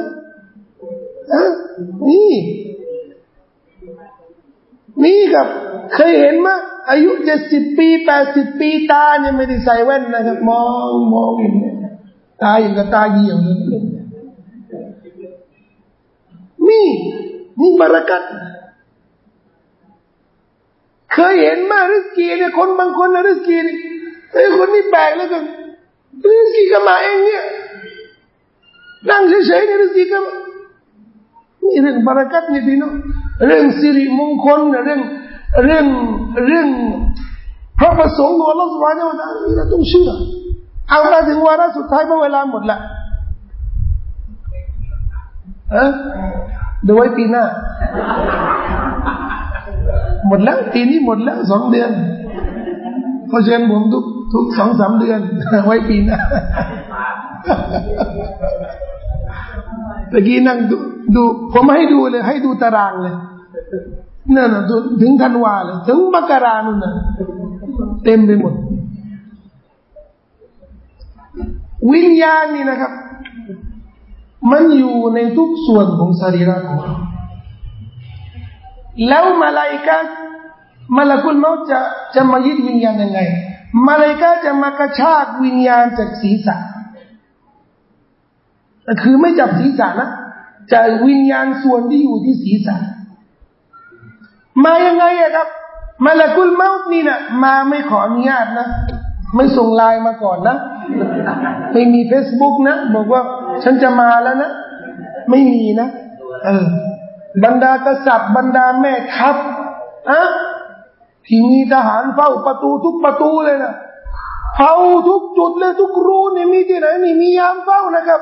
[1.33, 1.43] อะ
[2.09, 2.33] นี่
[5.05, 5.49] นี่ครับ
[5.95, 6.49] เคยเห็นไหม
[6.91, 11.73] อายุเจ็ดสิบปีแปดสิบปีตาเนี่ยไม่ได้ใส่แว่นนะครับ มองมองอย่างนี้
[12.43, 13.83] ตาอย่างกับตาเหี่ยวเลย
[16.69, 16.87] นี่
[17.61, 18.23] นี่บารักัต
[21.13, 23.79] เคยเห็นมาริสกีเนี่ยคนบางคนนะริสกีเนี่ย
[24.33, 25.43] ไอ้คนนี้แปลกแล้วกัน
[26.31, 27.45] ริสกีก็มาเองเนี่ย
[29.09, 30.19] นั่งเฉยๆนี่ริสกีก็
[31.65, 32.93] นี่เรื่องบารักัตนี่พี่น้อง
[33.47, 35.01] เรื่องสิริมงคลเรื่อง
[35.65, 35.87] เรื่อง
[36.47, 36.69] เรื่อง
[37.79, 40.11] พระประสงค์ของอัลลอฮฺสุบฮานะฮูวะตะอาลานี่เราต้องเชื่อ
[40.89, 42.79] เอามาถึงวาระสุดท้ายเพราะเวลาหมดละ
[45.73, 45.91] เออ
[46.87, 47.45] ดูไว้ปีหน้า
[50.27, 51.91] หมดแล้วปีนี้หมดแล้วสองเดือน
[53.29, 55.21] เพราะฉะนั้นผมทุกทุกสองสามเดือน
[55.67, 56.19] ไว้ปีหน้า
[60.13, 60.77] ตะกี้นั่งดู
[61.15, 61.23] ดู
[61.53, 63.15] ผมให้ดูเลย ให้ดูตารางเลย
[64.37, 64.63] นั่นนะ
[65.01, 66.93] ถึงธันวาเลย ถึงมกรานุ่นนะ
[68.05, 68.55] เต็มไปหมด
[71.93, 72.93] วิญญาณนี่นะครับ
[74.51, 76.95] มันอยู่ในทุกส่วนของสรีระของเรา
[79.09, 79.99] แล้วมาลายกา
[80.97, 81.81] มาลากุลเมาจะ
[82.15, 83.21] จะมายึดวิญญาณยังไง
[83.87, 86.57] มาลายกาจะมากระชากวิญญาณจากศีรษะ
[88.85, 90.11] แต่คือไม่จับศีรษะนะ
[90.73, 92.77] จากวิญญาณส่วนที่อยู่ที่ศีรษะ
[94.65, 95.49] มายังไงอะครับ
[96.05, 98.67] มาลากุลเมาส์นี่นะมาไม่ขออนุญาตนะ
[99.37, 100.57] ไม่ส่งไลน์มาก่อนนะ
[101.73, 103.23] ไม่มีเฟซบุ๊กนะ บอกว่า
[103.65, 104.51] ฉันจะมาแล้วนะ
[105.31, 105.89] ไม่มีนะ
[106.45, 106.67] เออ
[107.45, 109.37] บรรดากษัตริย์บรรดาแม่ทัพ
[110.11, 110.23] อะ
[111.27, 113.73] ที่มีทหารเฝ้าประตูทุกประตูเลยนะ
[114.57, 114.75] เฝ้า
[115.09, 118.21] ทุกจุดเลยทุกรูนี่มีที่ไหนนี่มียามเฝ้านะครับ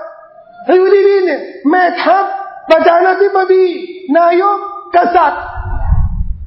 [0.66, 0.78] เฮ้ย
[1.08, 1.40] ดีๆเนี่ย
[1.70, 2.24] แม่ทัพ
[2.70, 3.64] ประธานาธิบดี
[4.18, 4.58] นายก
[4.96, 5.42] กษัตริย์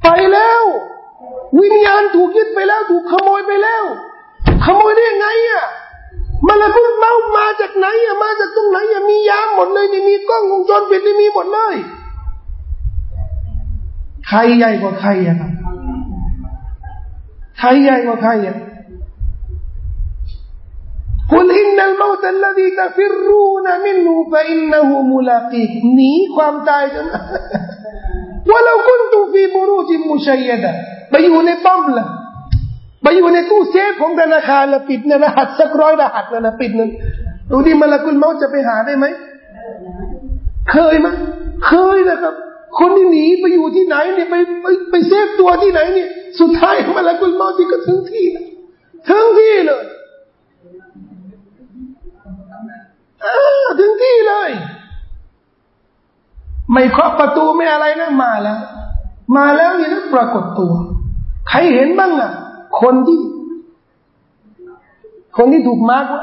[0.04, 0.62] ไปแล้ว
[1.60, 3.82] วิญญาณถูกยึดไปแล้ว ถูกขโมยไปแล้ว
[4.64, 5.64] ขโมยได้ยังไงอะ
[6.46, 11.74] มาละกุลเมามาจากไหนอะมาจากตรงไหนอะมียามหมดเลยมีกล้องวงจรปิดมีหมดเลย
[14.28, 15.36] ใครใหญ่กว่าใครอะ
[17.58, 18.56] ใครใหญ่กว่าใครอะ
[21.30, 27.02] คุณอินนัลมาตัลลดีตัฟิรูนมินนูฟะอินนูมุลากีหนีความตายจะ
[28.50, 30.72] ว่าเราคุณตุฟีบูรูจิมุชัยดะ
[31.10, 32.06] ไปอยู่ในป้อมละ่ะ
[33.02, 36.90] ไปอยู่ในตู้เซฟของธนาคารละปิดเนี่ยรหัสสักร้อยรหัสนะนะปิดนั่น
[37.50, 39.06] ดูดิมาละกุลเมาจะไปหาได้ไหม
[40.70, 41.08] เคยไหม
[41.66, 42.34] เคยนะครับ
[42.78, 46.08] คนที่หนีไปอยู่ที่ไหนเนี่ยไปไปไปเซฟตัวที่ไหนเนี่ย
[46.40, 48.44] สุดท้ายมาละกุลเมาที่ก็ถึงที่นะ
[49.08, 49.84] ถึงที่เลย
[53.78, 54.50] ถึงที่เลย
[56.72, 58.58] ไม่เคาะประตูไม่อะไรนะมาแล้ว
[59.36, 60.72] มาแล้วนี่นะปรากฏตัว
[61.48, 62.32] ใครเห็นบ้างอะ
[62.80, 63.18] คนที่
[65.36, 66.22] คนที่ถูกมาร์กไว้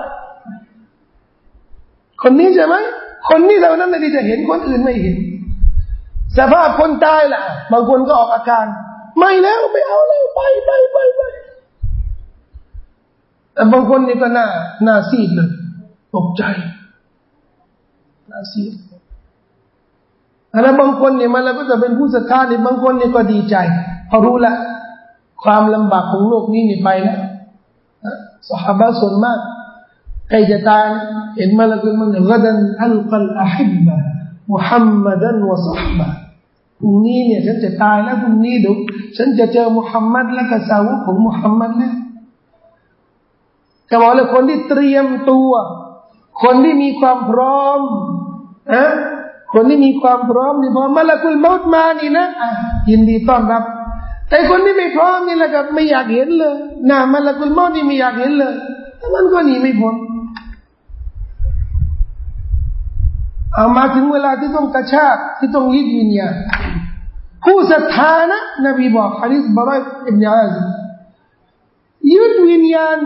[2.23, 2.75] คนนี้ใช่ไหม
[3.29, 5.17] คนนี้เท่านั้นที่จะเห็นคนอื่นไม่เห็น
[6.37, 8.65] สภาพคนตายล่ะ บางคนก็ออกอาการ
[9.19, 11.21] ไม่แล้วไม่เอาแล้วไปไปไปไป
[13.53, 14.47] แต่บางคนนี่ก็หน้า
[14.83, 15.49] หน้าซีดเลย
[16.15, 16.43] ตกใจ
[18.27, 18.73] หน้าซีด
[20.63, 23.55] แล้วบางคนเนี่ยมันแล้วก็จะเป็นผู้ศรัทธาเนี่ยบางคนเนี่ยก็ดีใจ
[24.09, 24.53] พอรู้ละ
[25.43, 27.19] ความลำบากของโลกนี้นี่ไปแล้ว
[28.49, 29.39] สหายส่วนมาก
[30.29, 30.85] ใครจะตาย
[31.37, 33.95] เห็นมาแล้วก็มันกดันอัลกัลอาฮิบะ
[34.51, 36.07] มุฮัมมัดันวะสัฮบะ
[36.79, 38.71] พรุ่งนี้เนี่ยฉันจะตายแล้วพรุ่งนี้ดู
[39.17, 41.93] ฉันจะเจอมุฮัมมัดและกสาวกของมุฮัมมัดแล้ว
[43.89, 45.51] ก็บอกเลยคนที่เตรียมตัว
[46.43, 47.79] คนที่มีความพร้อม
[48.73, 48.85] อะ
[49.53, 52.27] คนที่มีความพร้อมนี่พอมาละกุลมอดมานี่นะ
[52.89, 53.63] ยินดีต้อนรับ
[54.29, 56.55] แต่คนที่ไม่พร้อมนี่แหละครับไม่อยากเห็นเลย
[56.89, 58.55] นะมาละกุลมอดนี่ไม่อยากเห็นเลย
[59.13, 59.95] มันก็หนีไม่พ้น
[63.53, 66.35] เอามาถึงเวลาที่ต้องกระชากที่ต้องยึดวิญญาณ
[67.45, 70.55] ผู้ศรัทธานะนบีบอกฮะดิษบรายอิบนาอัซ
[72.13, 72.97] ยึดวิญญาณ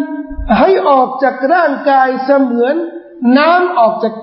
[0.60, 2.76] ให้ออกจากร่างกายเสมือน
[3.38, 4.14] น้ำออกจาก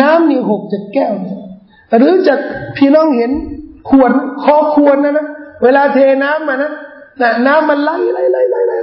[0.00, 1.14] น้ำนี่หกจากแก้ว
[1.98, 2.40] หรือจาก
[2.76, 3.30] พี่น้องเห็น
[3.88, 5.26] ขวดคอขวดนะนะ
[5.62, 6.72] เวลาเทน้ำมานะ
[7.18, 8.74] แต่น้ำมันไหลไหลไหลไหลไหล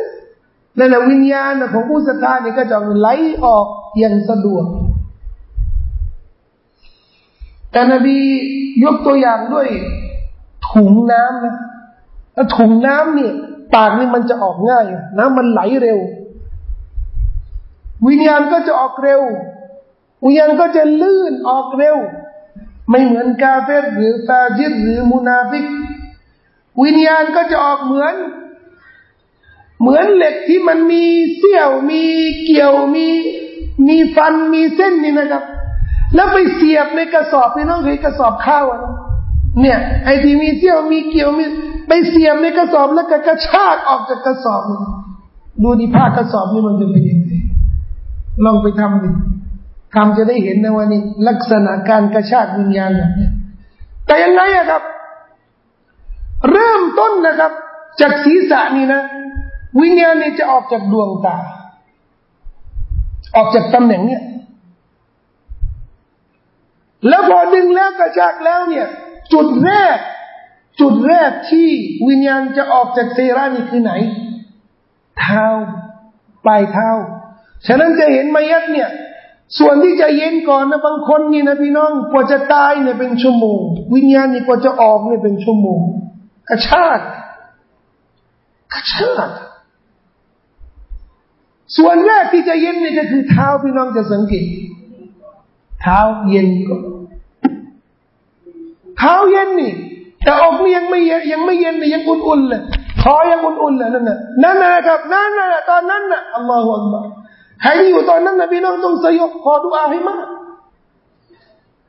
[0.77, 3.07] นั่นแหละวิญญาณของผู้ศรัทธานี่ก็จะไหล
[3.43, 3.65] ออก
[3.97, 4.65] อย่างสะดวก
[7.71, 8.17] แต่นบี
[8.83, 9.67] ยกตัวอย่างด้วย
[10.69, 11.55] ถุงน้ำนะ
[12.33, 13.33] แล้วถุงน้ำเนี่ย
[13.75, 14.85] ปากนี่มันจะออกง่าย
[15.17, 15.99] น้ำมันไหลเร็ว
[18.07, 19.21] วิญญาณก็จะออกเร็ว
[20.25, 21.97] วิญญาณก็จะลื่นออกเร็ว
[22.89, 25.65] ไม่เหมือนกาเฟรหรือฟาจิรหรือมุนาฟิก
[26.81, 28.15] วิญญาณก็จะออกเหมือน
[29.81, 31.03] เหมือนเหล็กที่มันมี
[31.37, 32.03] เสี้ยวมี
[32.45, 33.07] เกี่ยวมี
[33.87, 35.43] มีฟันมีเส้นนี่นะครับ
[36.15, 38.93] แล้วไปเสียบในกระสอบพี่น้องเคยกระสอบข้าวนะ
[39.61, 41.45] เนี่ย ไอ้ที่มีเสี้ยวมีเกี่ยวมี
[41.87, 44.61] ไปเสียบในกระสอบแล้วก็กระชากออกจากกระสอบ
[45.63, 47.31] ดูดิผ้ากระสอบนี่มันจะเป็นยังไง
[48.45, 49.09] ลองไปทำดิ
[49.95, 53.27] ทำจะได้เห็นนะว่านี่ลักษณะการกระชากวิญญาณอย่างนี้
[54.07, 54.83] แต่ยังไงอะครับ
[56.51, 57.51] เริ่มต้นนะครับ
[58.01, 59.01] จากศีรษะนี่นะ
[59.81, 61.37] วิญญาณนี่จะออกจากดวงตา
[63.35, 64.23] ออกจากตำแหน่งเนี่ย
[67.07, 68.87] แล้วพอดึงแล้วกระชากแล้วเนี่ย
[69.33, 69.97] จุดแรก
[70.81, 71.69] จุดแรกที่
[72.07, 73.93] วิญญาณจะออกจากเซรานี่คือไหน
[75.19, 75.45] เท้า
[76.45, 76.89] ปลายเท้า
[77.67, 78.89] ฉะนั้นจะเห็นมายัดเนี่ย
[79.57, 83.59] ส่วนที่จะเย็นก่อนนะบางคนนี่นะพี่น้องกว่าจะตายเนี่ยเป็นชั่วโมง
[83.95, 85.81] วิญญาณนี่กว่าจะออกเนี่ยเป็นชั่วโมง
[86.49, 86.99] กระชาก
[88.73, 89.29] กระชาก
[91.77, 94.45] ส่วนแรกที่จะเย็นนี่ก็คือเท้าพี่น้องจะสังเกต
[95.81, 96.81] เท้าเย็นก่อน
[98.97, 99.73] เท้าเย็นนี่
[100.23, 102.61] แต่อกนี่ยังไม่เย็นยังไม่เย็นเลยยังอุ่นๆเลย
[103.01, 107.05] คอยังอุ่นๆเลยนั่นน่ะนั่นนะครับนั่นน่ะตอนนั้นน่ะอัลลอฮฺอัลลอฮฺ
[107.61, 110.27] ใครที่อยู่ตอนนั้นนะพี่น้องต้องสยบขอดุอาให้มาก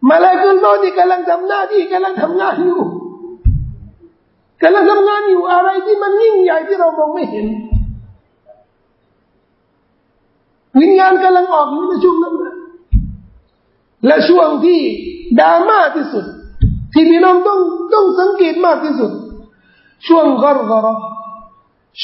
[0.08, 2.80] มาลากุลโลนี่กำลังทำหน้าที่กำลังทำงานอยู่
[4.64, 7.46] กำลังทำงานอยู่อะไรที่มันยิ่งใหญ่ที่เรามองไม่เห็น
[10.80, 12.54] วิญญาณกำลังออกอยู่ในช่วงนั้นนะ
[14.06, 14.80] และช่วงที่
[15.40, 16.24] ดราม่าที่สุด
[16.92, 17.60] ที่พี่น้องต้อง
[17.94, 19.10] ต้องสังเกตมากที่สุด
[20.06, 20.86] ช่วงกรกร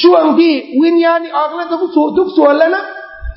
[0.02, 0.52] ช่วงที่
[0.84, 2.84] วิญญาณออกแล้วทุกส่วนทุกส่วนแล้วนะ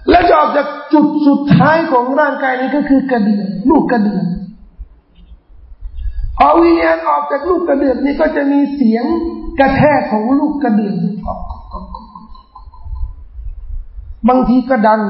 [0.10, 4.26] และจะออกจากจุดสุดท้ายของร่างกายนี้ก็คือกระเดือกลูกกระเดือก
[6.48, 9.06] อวิญญาณออกจากลูกกระเดือกนี้ก็จะมีเสียง
[9.60, 10.96] กระแทกของลูกกระเดือง
[14.30, 15.02] บางทีก็ดัง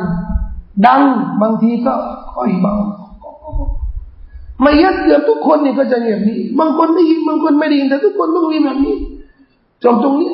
[0.87, 1.01] ดัง
[1.41, 1.93] บางทีก็
[2.33, 2.75] ค่อยเบา
[4.61, 8.95] ไม่ยัดเกือบทุกคนนี่ก็จะเงียบนี้ บางคนได้ยินบางคนไม่ได้ยินแต่ทุกคนต้องมีแบบนี้
[9.83, 10.31] จบตรงนี้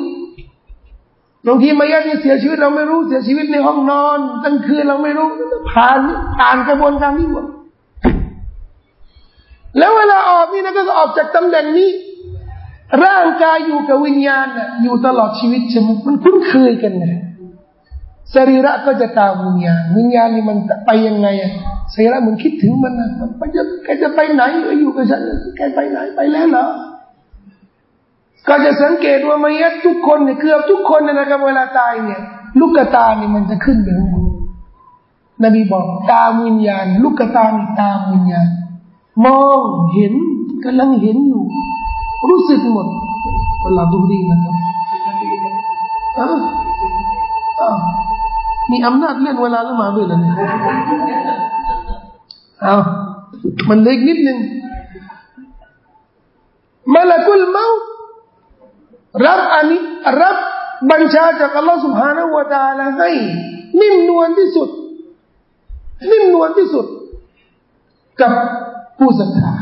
[1.48, 5.28] บางทีมายัดนี่เสียชีวิตเราไม่รู้เสียชีวิตในห้องนอนตั้งคืนเราไม่รู้
[5.70, 6.00] ผ่าน
[6.38, 7.46] ผ่านกระบวนการนี้หมด
[9.78, 11.90] แล้วเวลาออกนี่นะก็ออกจากตำแหน่งนี้
[13.06, 17.06] ร่างกายอยู่กับวิญญาณนะอยู่ตลอดชีวิตใช่ไหมมันคุ้นเคยกันไง
[18.36, 21.52] สรีระก็จะตามวิญญาณวิญญาณนี่มันไปยังไงอะ
[21.94, 24.44] สรีระมันคิดถึงมันนะมันไปจะแกจะไปไหน
[24.80, 25.22] อยู่กับฉัน
[25.58, 26.66] แกไปไหนไปแล้วเหรอ
[28.48, 32.22] ก็จะสังเกตว่ามายัดทุกคนเนี่ยเกือบทุกคนนะครับเวลาตายเนี่ย
[32.60, 34.04] ลูกตาเนี่ยมันจะขึ้นเดือน
[35.56, 38.48] บีบอกตาวิญญาณ ลูกตานี่ตาวิญญาณ
[39.25, 39.61] มอง
[39.95, 40.15] เห็น
[40.65, 41.45] กำลังเห็นอยู่
[42.31, 42.87] รู้สึกหมด
[43.63, 44.57] เวลาดูดีนะครับ
[48.71, 50.19] มีอำนาจเลื่อนเวลาแล้วมาด้วยนะ
[52.63, 52.77] เอา
[53.69, 54.39] มันเล็กนิดนึง
[56.95, 57.67] มาละกุลเมา
[59.27, 59.81] รับอันนี้
[60.23, 60.37] รับ
[60.91, 63.11] บัญชาจากอัลลอฮฺ سبحانه และ تعالى ให้
[63.81, 64.69] นิ่มนวลที่สุด
[66.11, 66.87] นิ่มนวลที่สุด
[68.21, 68.33] กับ
[69.00, 69.54] ผู้ศรัทธา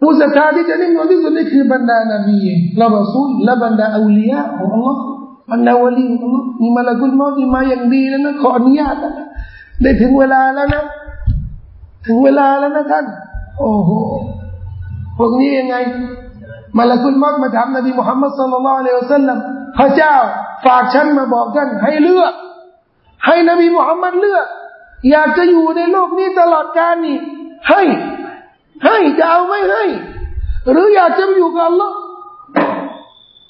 [0.00, 2.38] ผู้ศรัทธาที่จะนิ่มนวลที่สุดนี่คือบรรดานบี
[2.76, 5.00] และรอซูลและบรรดาอัลลียะของอัลลอฮ์
[5.50, 9.12] บรรดาวลีของอัลลอฮ์มีมาละกุลมอที่มาอย่างดีแล้วนะขออนุญาตนะ
[9.82, 10.82] ได้ถึงเวลาแล้วนะ
[12.06, 13.04] ถึงเวลาแล้วนะท่าน
[13.58, 13.90] โอ้โห
[15.18, 15.76] พวกนี้ยังไง
[16.76, 19.38] มาละกุลมอดมาถามนบีมุฮัมมัดสุลลัลลอฮุอะลัยฮิวะสัลลัม
[19.78, 20.14] พระเจ้า
[20.66, 22.34] ฝากฉันมาบอกท่านให้เลือก
[23.26, 24.46] ให้นบีมุฮัมมัดเลือก
[25.10, 27.18] อยากจะอยู่ในโลกนี้ตลอดกาลนี่
[27.68, 27.82] ให้
[28.84, 29.84] ให้จะเอาไม่ให้
[30.70, 31.96] หรืออยากจะอยู่กับอัลลอฮ์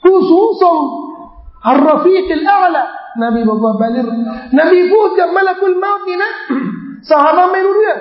[0.02, 0.78] ผู้สูงส่ง
[1.68, 2.84] อัลรฟีกอัลอาละ
[3.22, 4.08] นบีบอกว่าบาลิร
[4.58, 6.32] นบีพูดกับมาละกุลมอดนี่นะ
[7.10, 7.98] สหายไม่รู้เรื่อง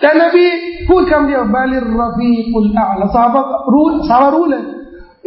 [0.00, 0.44] แต่นบี
[0.88, 3.42] พูดคำเดียวบาลิรรฟีกุลอาละซาบะ
[3.74, 4.62] รู้ซาบะรู้เลย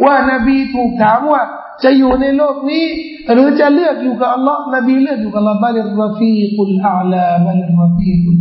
[0.04, 1.42] ว่านบีถูกถามว่า
[1.84, 2.84] จะอยู่ในโลกนี้
[3.32, 8.40] หรือจะเลือกอยู่กับอัลลอฮ์นบีเลือกอยู่กับอัลลอฮ์บาลิรรฟีกุลอาละบาลิรรฟีกุล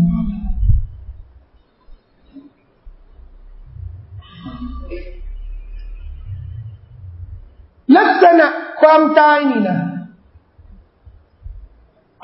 [7.98, 8.48] ลักษณะ
[8.82, 9.78] ความตายนี่นะ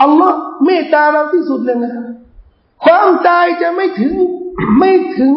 [0.01, 1.93] อัลลอฮ์เมตตาเราที่สุดเลยนะ
[2.86, 4.13] ความตายจะไม่ถึง
[4.80, 5.34] ไม่ถึง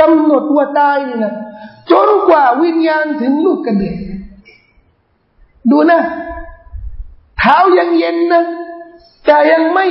[0.00, 1.34] กำหนดว่าตายนี่นะ
[1.90, 3.96] จนกว่าวิญญาณถึงลูกกระเดีย
[5.70, 6.00] ดูนะ
[7.38, 8.42] เท้ายังเย็นนะ
[9.26, 9.86] แต่ยังไม่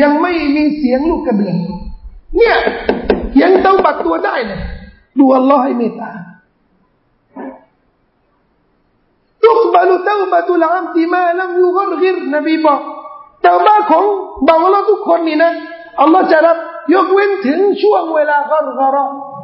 [0.00, 1.56] ยังไม่มีเสียงลูกกระเดือน
[2.36, 2.56] เนี่ย
[3.42, 4.60] ยังต้องบัดตัวได้เลย
[5.18, 6.10] ดูอัลลอฮ์ให้เมตตา
[9.58, 12.80] ตุกบาลุเต้าบาตุลามติมาลัมยูกรกิรนบีบอก
[13.42, 14.04] แต่บ้าของ
[14.46, 15.52] บางเราทุกคนนี่นะ
[16.00, 16.56] อัลลอฮ์จะรับ
[16.94, 18.96] ยกเว้นถึงช่วงเวลากรกร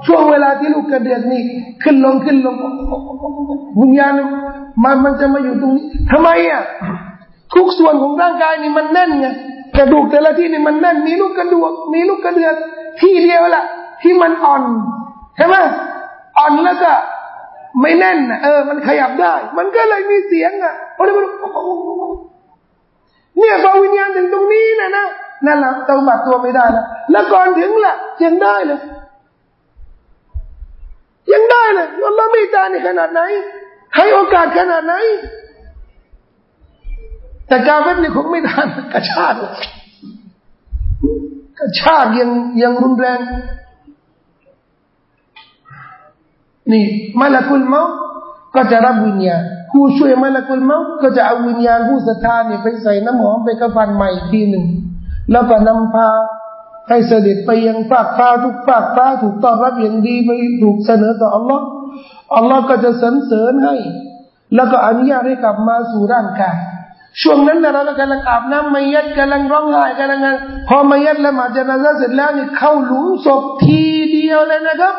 [0.06, 1.42] ช่วงเวลาที่ลูกกระเดือกนี่
[1.82, 2.56] ขึ้นลงขึ้นลง
[3.80, 4.12] วิญญาณ
[4.82, 6.62] มันมันจะมาอยู่ตรงนี้ทำไมอะ
[7.54, 9.26] ทุกส่วนของร่างกายนี่มันแน่นไง
[9.76, 12.54] กระดูกแต่ละที่นี่มันแน่นมีลูกกระดูกมีลูกกระเดือก
[13.00, 13.64] ที่เดียวละ
[14.02, 14.62] ที่มันอ่อน
[15.36, 15.56] ใช่ไหม
[16.38, 16.92] อ่อนแล้วก็
[17.80, 21.06] ไม่แน่นเออ มันขยับได้ มันก็เลยมีเสียงอะโอ้ย
[23.38, 25.06] เนี่ยพอวิญญาณถึงตรงนี้นะนะ
[25.46, 27.94] นั่นแหละเตาบัดตัวไม่ได้แล้วแล้วก่อนถึงล่ะ
[28.24, 28.80] ยังได้เลย
[31.32, 33.20] ยังได้เลยอัลลอฮ์ไม่ตาในขนาดไหน
[33.96, 34.94] ให้โอกาสขนาดไหน
[37.48, 38.58] แต่กาเวทนี่คงไม่ได้
[38.94, 39.34] กระชาก
[41.58, 42.30] กระชากยัง
[42.62, 43.20] ยังรุนแรง
[46.72, 46.84] นี่
[47.20, 47.82] มาละกุลเมา
[48.54, 49.42] ก็จะรับวิญญาณ
[49.72, 54.66] ผู้ช่วยมาละกุลเมาก็จะเอาวิญญาณผู้ศรัทธาเนี่ยไปใส่น้ำหอมไปกระฟันใหม่ทีหนึ่ง
[55.32, 56.08] แล้วก็นำพา
[56.88, 60.30] ให้เสด็จไปยังฝากฟ้าทุกฝากฟ้าถูกต้อนรับอย่างดีไป
[60.62, 61.64] ถูกเสนอต่ออัลลอฮ์
[62.36, 63.74] อัลลอฮ์ก็จะสรรเสริญให้
[64.54, 66.56] แล้วก็อนุญาตให้กลับมาสู่ร่างกาย
[67.22, 70.20] ช่วงนั้นนะเรากำลังอาบน้ำมายัดกำลังร้องไห้กำลัง
[70.68, 74.94] พอมายัดละหมาดจนาซาเสร็จแล้วนี่เข้าหลุมศพทีเดียวเลยนะครับ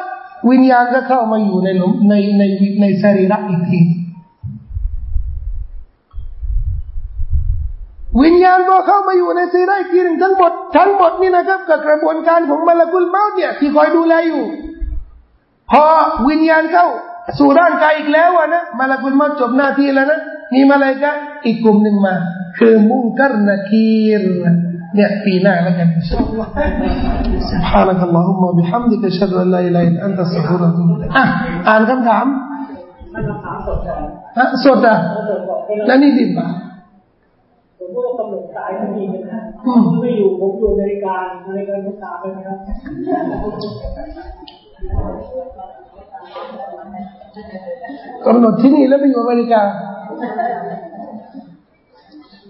[0.50, 1.70] วิญญาณก็เข้ามาอยู่ใน
[2.10, 2.43] ในใน
[2.82, 3.80] ในสรีระอีกที
[8.24, 14.43] วิญญาณพอเข้ามาอยู่ในซีได้กีหนึ่งทั้งหมดทั้งหมดนี่นะครับกับกระบวนการของมลกุลเมาเนี่ยที่คอยดูแลอยู่
[15.72, 15.84] พอ
[16.30, 16.88] วิญญาณเข้า
[17.39, 20.20] สู่ร่างกายอีกแล้วนะมลกุลเมาจบหน้าที่แล้วนะ
[20.54, 21.14] มีมาเลยกะ
[21.46, 22.16] อีกกลุ่มหนึ่งมา
[22.58, 23.88] คือมุงกัรนาคี
[24.22, 24.24] ร
[24.96, 30.84] เนี่ยปีหน้าแล้วกันสุภาพนัลลอฮุมบิฮัมดิกะชัดอัลลอฮิลาอินอันตัสซุรตุ
[31.16, 31.24] อะ
[31.68, 32.26] อ่านคำถาม
[34.38, 34.98] ฮะสดอะ
[35.88, 36.48] แล้วนี่ดิบอะ
[37.80, 39.43] ผมก็กำหนดสายทันทีนะครับ
[40.02, 42.58] ไม่อยู่ผมอยู่ในการใการทดสอบนะครับ
[48.26, 49.64] กำหนดที่นี่แล้วไปอยู่อเมริกา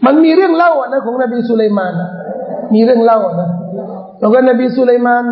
[0.06, 1.93] มันมีเรื่องเล่าอะนะของนบีสุลมาน
[2.74, 3.49] มีเรื่องเล่านะ
[4.20, 5.26] แล้วก็นบีสุลัยมาน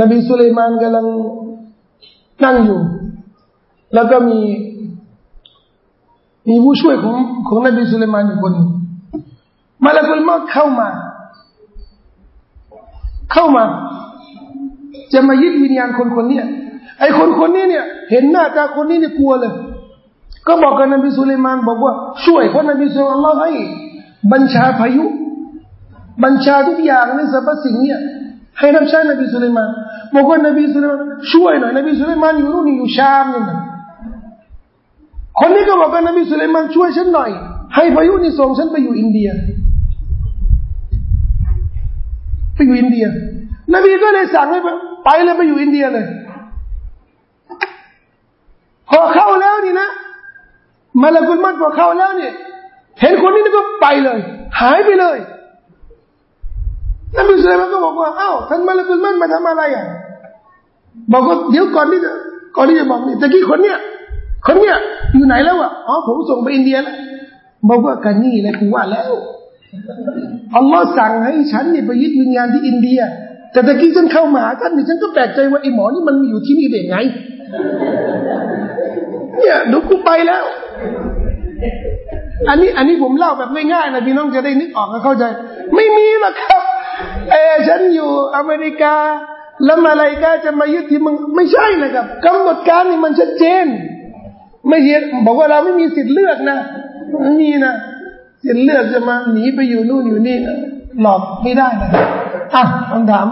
[0.00, 1.06] นบีสุลัยมานกำลัง
[2.44, 2.80] นั่งอยู่
[3.94, 4.38] แล้วก็มี
[6.48, 7.16] มีผู้ช่วยของ
[7.48, 8.54] ของนบีสุลัยมานอีกคน
[9.84, 10.88] มาล้วกุลมาเข้ามา
[13.32, 13.64] เข้ามา
[15.12, 16.40] จะมายึดวิญญาณคนคนนี้
[16.98, 19.52] ไอ้คนคนนี้เนี่ย เห็นหน้าตาคนนี้เนี่ยกลัวเลย
[20.50, 21.92] ก็บอกกับนบีสุลัยมานบอกว่า
[22.24, 23.50] ช่วยเพราะนบีสุลัยมานให้
[24.32, 25.04] บัญชาพายุ
[26.24, 28.00] บัญชาทุกอย่างในสรรพสิ่งเนี่ย
[28.58, 29.68] ให้รับใช้นบีสุลัยมาน
[30.14, 33.58] บอกว่านบีสุลัยมานช่วยหน่อยนบีสุลัยมานอยู่นู่นอยู่ชามนี่นะ
[35.38, 37.30] คนนี้ก็บอกกับนบีสุลัยมานช่วยฉันหน่อย
[37.74, 39.28] ให้พายุนี่ส่งฉันไปอยู่อินเดีย
[42.54, 43.06] ไปอยู่อินเดีย
[43.74, 44.60] นบีก็เลยสั่งให้
[45.04, 46.06] ไปเลยไปอยู่อินเดียเลย
[48.90, 49.88] พอเข้าแล้วนี่นะ
[51.02, 52.32] มาลากุลมัดพอเขาแล้วเนี่ย
[53.00, 54.18] เห็นคนนี้ก็ไปเลย
[54.60, 55.18] หายไปเลย
[57.16, 59.86] นบีสุลัยมันก็บอกว่าอ้าวท่านมาลากุลมันมาทำอะไรอะ
[61.12, 62.10] บอกว่าเดี๋ยวก่อนที่จะ
[62.56, 63.78] ก่อนที่จะบอกนี่ตะกี้คนเนี้ย
[64.46, 64.76] คนเนี้ย
[65.14, 66.96] อยู่ไหนแล้วอะอ๋อผมส่งไปอินเดียแล้ว
[67.68, 69.12] บอกว่ากันนี่แหละกูว่าแล้ว
[70.56, 73.00] อัลลอฮ์สั่งให้ฉันเนี่ยไปยึดวิญญาณที่อินเดีย
[73.52, 76.96] แต่ตะกี้ฉันเข้ามาท่านนี่ฉันก็แปลกใจว่าไอ้หมอนี่มันอยู่ที่นี่ได้ไง
[79.36, 80.44] เนี่ยเดูกูไปแล้ว
[82.48, 85.24] อันนี้อันนี้ผมเล่าแบบง่ายๆนะพี่น้องจะได้นึกออกและเข้าใจ
[85.74, 86.62] ไม่มีหรอกครับ
[87.30, 88.94] เออฉันอยู่อเมริกา
[89.64, 93.66] แล้วมาอะไรกาจะมายึดที่มึงไม่ใช่นะครับกำหนดการนี่มันชัดเจน
[94.68, 96.58] ไม่เห็นบอกว่าเราไม่มีสิทธิ์เลือกนะ
[97.22, 97.74] ไม่มีนะ
[98.44, 100.36] สิทธิ์เลือกจะมาหนีไปอยู่นู่นอยู่นี่
[101.02, 101.90] หลอกไม่ได้นะ
[102.54, 103.26] อะคำถาม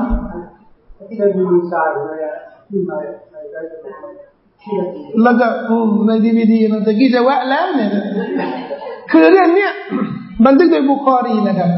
[1.08, 2.14] ที่เคยมีดีไซน์อะไร
[2.68, 2.96] ที่มา
[5.22, 5.46] แล้วก็
[6.06, 7.90] ในดีวีดีมันะตะกี้จะแวะแล้วเนี่ย
[9.10, 9.72] คือเรื่องเนี้ย
[10.46, 11.70] บันทึกโดยบุคอรีนะครับ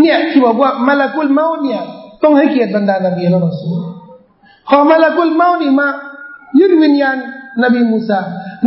[0.00, 1.80] เนี่ยที่บอกว่ามะละกุลเมาตฺเนี่ย
[2.22, 3.78] ต้องให้เกียรติบรรดานบีและรอสูล
[4.68, 5.88] พอมะละกุลเมาตฺนี่มา
[6.60, 7.16] ยึดวิญญาณ
[7.62, 8.20] นบีมูซา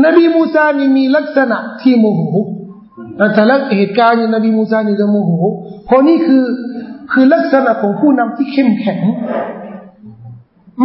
[0.06, 2.22] นบีมูซานี่มีลักษณะที่โมโห
[3.34, 5.32] แต่ละเหตุการณ์นบีมูซานี่จะโมโห
[5.86, 6.44] เพราะนี่คือ
[7.12, 9.00] คือลักษณะของผู้นำที่เข้มแข็ง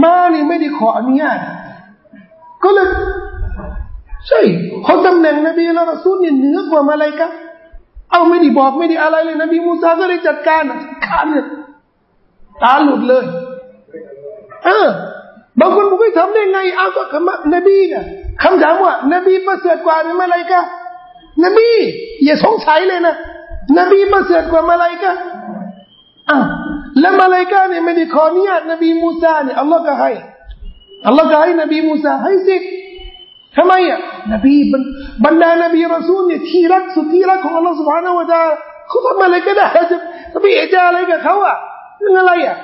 [0.03, 1.39] มานี่ไม่ได้ขออนุญาต
[2.67, 2.89] ก็เลย
[4.29, 4.41] ใช่
[4.85, 7.31] เขาตำแหน่งนบีและรอซูลเนี่ยเหนือกว่ามาเลยครับ
[8.13, 10.63] เอาไม่ได้บอกไม่ได้อะไรเลย นบีมูซาก็เลยจัดการ
[11.07, 11.47] การเนี่ย
[12.63, 13.25] ตาหลุดเลย
[14.65, 14.87] เออ
[15.61, 18.05] บางคนบอกไม่ทำได้ไงเอาก็คำนบีเนี่ย
[18.43, 20.61] คำถามว่า นบีประเสริฐกว่าหรือมาเลยกะ
[21.45, 21.69] นบี
[22.25, 23.17] อย่าสงสัยเลยนะ
[23.79, 25.13] นบีประเสริฐกว่ามาเลยกะ
[26.31, 26.45] อ้าว
[27.01, 30.11] แล้วมาเลยกะเนี่ยไม่ได้ขออนุญาตนบีมูซาเนี่ยอัลลอฮ์ก็ให้
[31.07, 32.71] อัลลอฮ์ก็ให้นบีมูซาให้สิทธิ์
[33.57, 34.01] ทำไมอะ
[34.33, 34.55] นบี
[35.25, 38.41] บรรดานบีรอซูลเนี่ยที่รักสุดที่รักของอัลลอฮ์สุบฮานาวะตา
[38.89, 39.99] เขาทำอะไรก็ได้จะ
[40.33, 41.57] จะไปเอจาอะไรกับเขาอะ
[42.01, 42.57] เรื่องอะไรอะ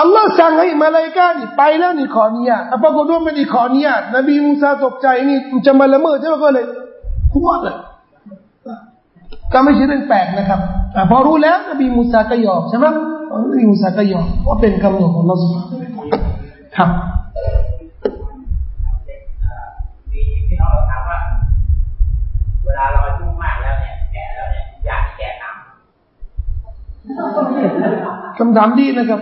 [0.00, 6.64] อัลลอฮ์สั่งให้มาลายกานี่ไปแล้วนี่ขออนุญาตปรากฏว่าไม่ได้ขออนุญาตนบีมูซาตกใจนี่จะมาละเมิดใช่ไหมก็เลย
[7.32, 7.76] พูดเลย
[9.52, 10.60] ก็ไม่ใช่เรื่องแปลกนะครับ
[11.10, 12.86] พอรู้แล้วนบีมูซาก็ยอมใช่ไหม
[13.44, 15.77] นบีมูซาก็ยอมว่าเป็นคำหนุนของอัลลอฮ์สุบฮาน
[16.76, 16.90] ครับ
[22.64, 25.56] เวลาเราอายุมากแล้วเนี่ยแก่แล้วเนี่ยอยากแก่ตาม
[28.38, 29.20] คำถามดีนะครับ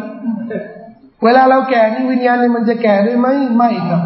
[1.25, 4.03] เวลาเราแก่นี่วิญญาณนี่มันจะแก่ด้วยไหมไม่ครับ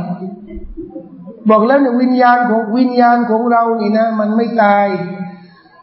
[1.51, 4.86] บอกแล้วเนี่ยวิญญาณของวิญญาณของเรานี่นะ มันไม่ตาย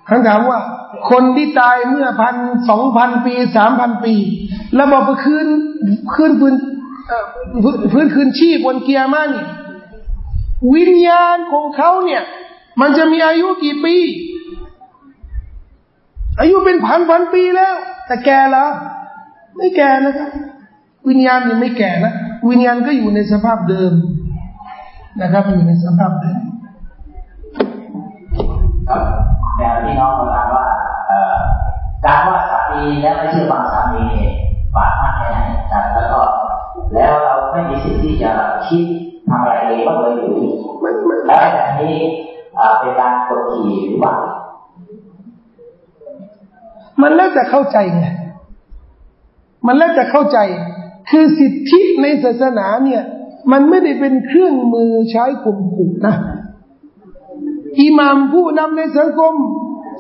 [0.09, 0.59] คำถามว่า
[1.11, 2.35] คนที่ตายเมื่อพัน
[2.69, 4.15] สองพันปีสามพันปี
[4.75, 5.47] แล้วบอกไปคืน
[6.13, 6.55] คืนพื้น
[7.91, 9.45] พื้นคืนชีพบนเกียร์มานี่
[10.75, 12.23] วิญญาณของเขาเนี่ย
[12.81, 13.95] มันจะมีอายุกี่ปี
[16.39, 17.75] อายุเป็นพันพันปีแล้ว
[18.07, 18.69] แต่แก่แล้ว
[19.57, 20.29] ไม่แก่นะครับ
[21.09, 22.13] วิญญาณยังไม่แก่นะ
[22.49, 23.93] วิญญาณก็อยู่ในสภาพเดิม
[25.21, 26.41] นะครับอยู่ในสภาพเดิม
[29.57, 30.65] แต่พี่น้องมาถามว่า
[32.05, 34.26] การว่าสามีและไม่ใช่ฝั่งสามีบ
[38.67, 38.85] คิด
[39.29, 40.35] ทำอะไรเองก็เลยอยู่
[40.81, 41.97] แล้วแบบนี้
[42.79, 44.15] เป็นการกดขี่หรือเปล่า
[47.01, 48.05] มันแล้วแต่เข้าใจไง
[49.65, 50.37] มันแล้วแต่เข้าใจ
[51.09, 53.03] คือสิทธิในศาสนาเนี่ย
[53.51, 56.15] มันไม่ได้เป็นเครื่องมือใช้ข่มขู่นะ
[57.81, 59.33] อิหมามผู้นำในสังคม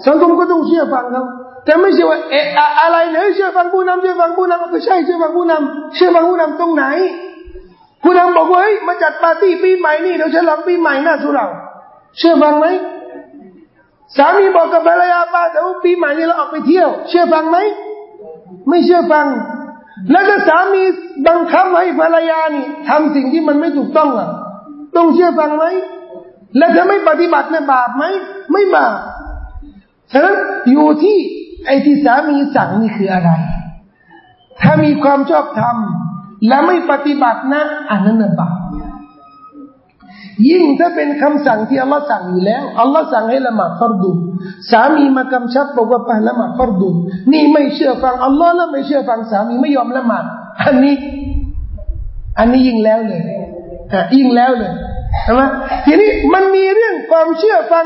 [0.07, 1.25] สังคมก็ต้องเชื่อฟังเขา
[1.65, 2.45] แต่ไม่ใช่ว่าเอะ
[2.81, 6.85] อะไรเนี่ยเชื่อฟังผู้นำเชื่อฟังผู้นำก็ใช่เชื่อฟังผู้นำเชื่อฟังผู้นำตรงไหน
[8.03, 11.47] ผู้นำบอกว่าเฮ้ยมาจัดปาร์ตี้ปีใหม่นี่เดี๋ยวฉลองปีใหม่หน้าสุเรา
[12.17, 12.67] เชื่อฟังไหม
[14.17, 17.57] สามีบอกกับภรรยาป้าแต่ว่าปีใหม่นี้เราออกไปเที่ยว เชื่อฟังไหม
[18.69, 19.27] ไม่เชื่อฟัง
[20.11, 20.83] แล้วถ้าสามี
[21.27, 24.29] บังคับให้ภรรยานี่ทำสิ่งที่มันไม่ถูกต้องอะ
[24.95, 25.65] ต้องเชื่อฟังไหม
[26.57, 28.03] แล้วถ้าไม่ปฏิบัติเนี่ยบาปไหม
[28.51, 28.93] ไม่บาป
[30.11, 30.35] ฉะนั้น
[30.71, 31.17] อยู่ที่
[31.65, 33.31] ไอ้ที่สามีสั่งนี่คืออะไร
[34.61, 35.77] ถ้ามีความชอบธรรม
[36.47, 38.55] และไม่ปฏิบัตินะอันนั้นบาป
[40.49, 44.11] ยิ่งถ้าเป็นคำสั่งที่อัลลอฮ์สั่งอยู่แล้วอัลลอฮ์สั่งให้ละหมาดฟัรดู
[44.71, 46.89] สามีมากำชับบอกว่าไปละหมาดฟัรดู
[47.31, 50.23] นี่ไม่เชื่อฟังอัลลอฮ์แล้วไม่เชื่อฟังสามีไม่ยอมละหมาด
[50.63, 50.95] อันนี้
[52.39, 53.21] อันนี้ยิ่งแล้วเลย
[53.93, 54.71] อะยิ่งแล้วเลย
[55.23, 55.41] ใช่ไหม
[55.85, 57.85] ทีนี้มันมีเรื่องความเชื่อฟัง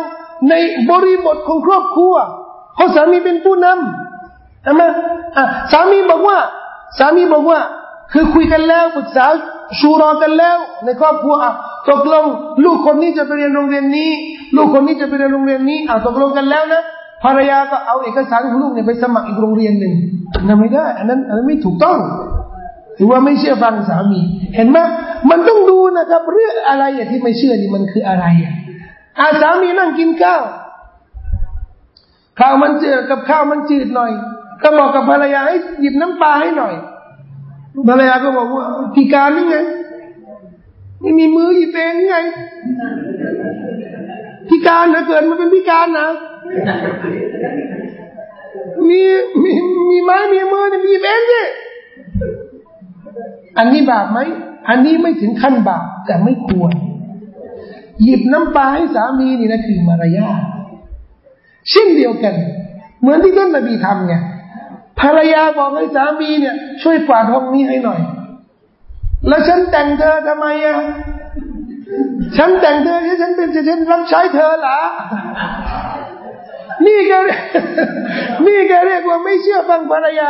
[0.50, 0.54] ใน
[0.90, 2.14] บริบทของครอบครัว
[2.76, 4.84] เพราะสามีเป็นผู้นำใช่ไหม
[5.38, 6.38] อะสามีบอกว่า
[7.00, 7.60] สามีบอกว่า
[8.14, 9.26] คือคุยกันแล้วปรึกษา
[9.80, 11.54] ชูรอกันแล้ว ในครอบครัวอะ
[11.90, 12.26] ตกลง
[12.66, 14.10] ลูกคนนี้จะไปเรียนโรงเรียนนี้
[14.56, 16.82] ลูกคนนี้จะไปเรียนโรงเรียนนี้อะตกลงกันแล้วนะ
[17.24, 19.94] ภรรยาก็เอาเอกสารของลูกเนี่ยไปสมัครอีกโรงเรียนหนึ่ง
[20.48, 21.98] นั่นไม่ได้ อันนั้นอันนั้นไม่ถูกต้อง
[22.98, 24.22] ถือว่าไม่เชื่อฟังสามี
[24.56, 24.78] เห็นไหม
[25.30, 28.56] มันต้องดูนะครับ เรื่องอะไรที่ไม่เชื่อนี่มันคืออะไรอะ
[29.20, 30.42] อาสามีนั่งกินข้าว
[32.40, 34.12] ข้าวมันเจือกับข้าวมันจืดหน่อย
[34.64, 36.74] ก็บอกกับภรรยาให้หยิบน้ำปลาให้หน่อย
[37.88, 38.66] ภรรยาก็บอกว่า
[38.96, 39.58] พิการนี่ไง
[41.00, 42.16] ไม่มีมือหยิบเองไง
[44.50, 46.08] พิการนะเกิดมาเป็นพิการนะ
[48.90, 49.02] มี
[49.44, 49.52] มี
[49.90, 51.42] มีไม้มีมือมีเองสิ
[53.58, 54.20] อันนี้บาปไหม
[54.70, 56.74] อันนี้ไม่ถึงขั้นบาปแต่ไม่ควร
[58.04, 60.42] หยิบน้ำปลาให้สามีนี่นะคือมารยาท
[61.70, 62.34] เช่นเดียวกัน
[63.00, 64.14] เหมือนที่ท่านนบีทำไง
[65.02, 68.00] ภรรยาบอกให้สามีเนี่ย ช่วยกวาดห้องนี้ให้หน่อย
[69.28, 70.78] แล้วฉันแต่งเธอทำไมอะ
[72.38, 74.80] ฉันแต่งเธอที่ฉันเป็นฉันรับใช้เธอเหรอ
[76.86, 77.14] นี่แก
[78.46, 80.30] นี่แกเรียกว่าไม่เชื่อฟังภรรยา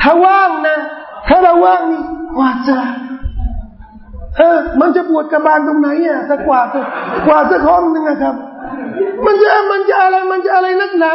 [0.00, 0.78] ถ้าว่างนะ
[1.28, 2.02] ถ้าเราว่างนี่
[2.36, 2.78] กวาดจะ
[4.36, 6.66] เออ มันจะปวดกระบาลตรงไหนอะถ้ากวาด
[7.26, 8.34] กวาดสักห้องหนึ่งนะครับ
[9.24, 11.14] มันจะมันจะอะไรมันจะอะไรนักหนา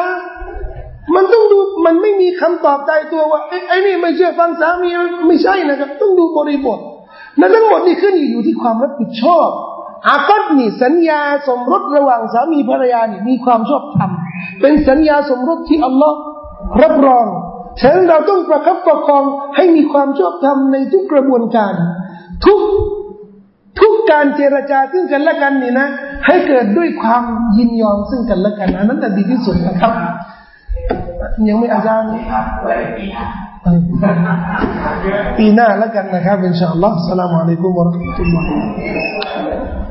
[1.13, 4.89] มันต้องดูมันไม่มีคำตอบใจตัวว่าไอ้ไอ้นี่ไม่เชื่อฟังสามี
[5.27, 6.79] ไม่ใช่นะครับ ต้องดูบริบท
[7.37, 9.47] และทั้งหมดนี่ขึ้นอยู่ที่ความรับผิดชอบ
[10.09, 14.11] อากัดนี่สัญญาสมรสระหว่างสามีภรรยานี่มีความชอบธรรม
[14.61, 16.17] เป็นสัญญาสมรสที่อัลลอฮ์
[16.81, 17.27] รับรอง
[17.81, 19.23] ฉะนั้นเราต้องประคับประคอง
[19.55, 21.73] ให้มีความชอบธรรมในทุกกระบวนการ
[22.45, 22.59] ทุก
[23.79, 25.87] ทุกการเจรจาซึ่งกันและกันนี่นะ
[26.25, 27.23] ให้เกิดด้วยความ
[27.57, 29.93] ยินยอมซึ่งกันและกันอันนั้นดีที่สุดนะครับ
[31.49, 32.09] ยังไม่อาจารย์
[35.37, 39.84] ปีหน้าแล้วกันนะครับอินชาอัลลอฮ์สลามอะลัยกุมวะรัมะตุลลอฮ์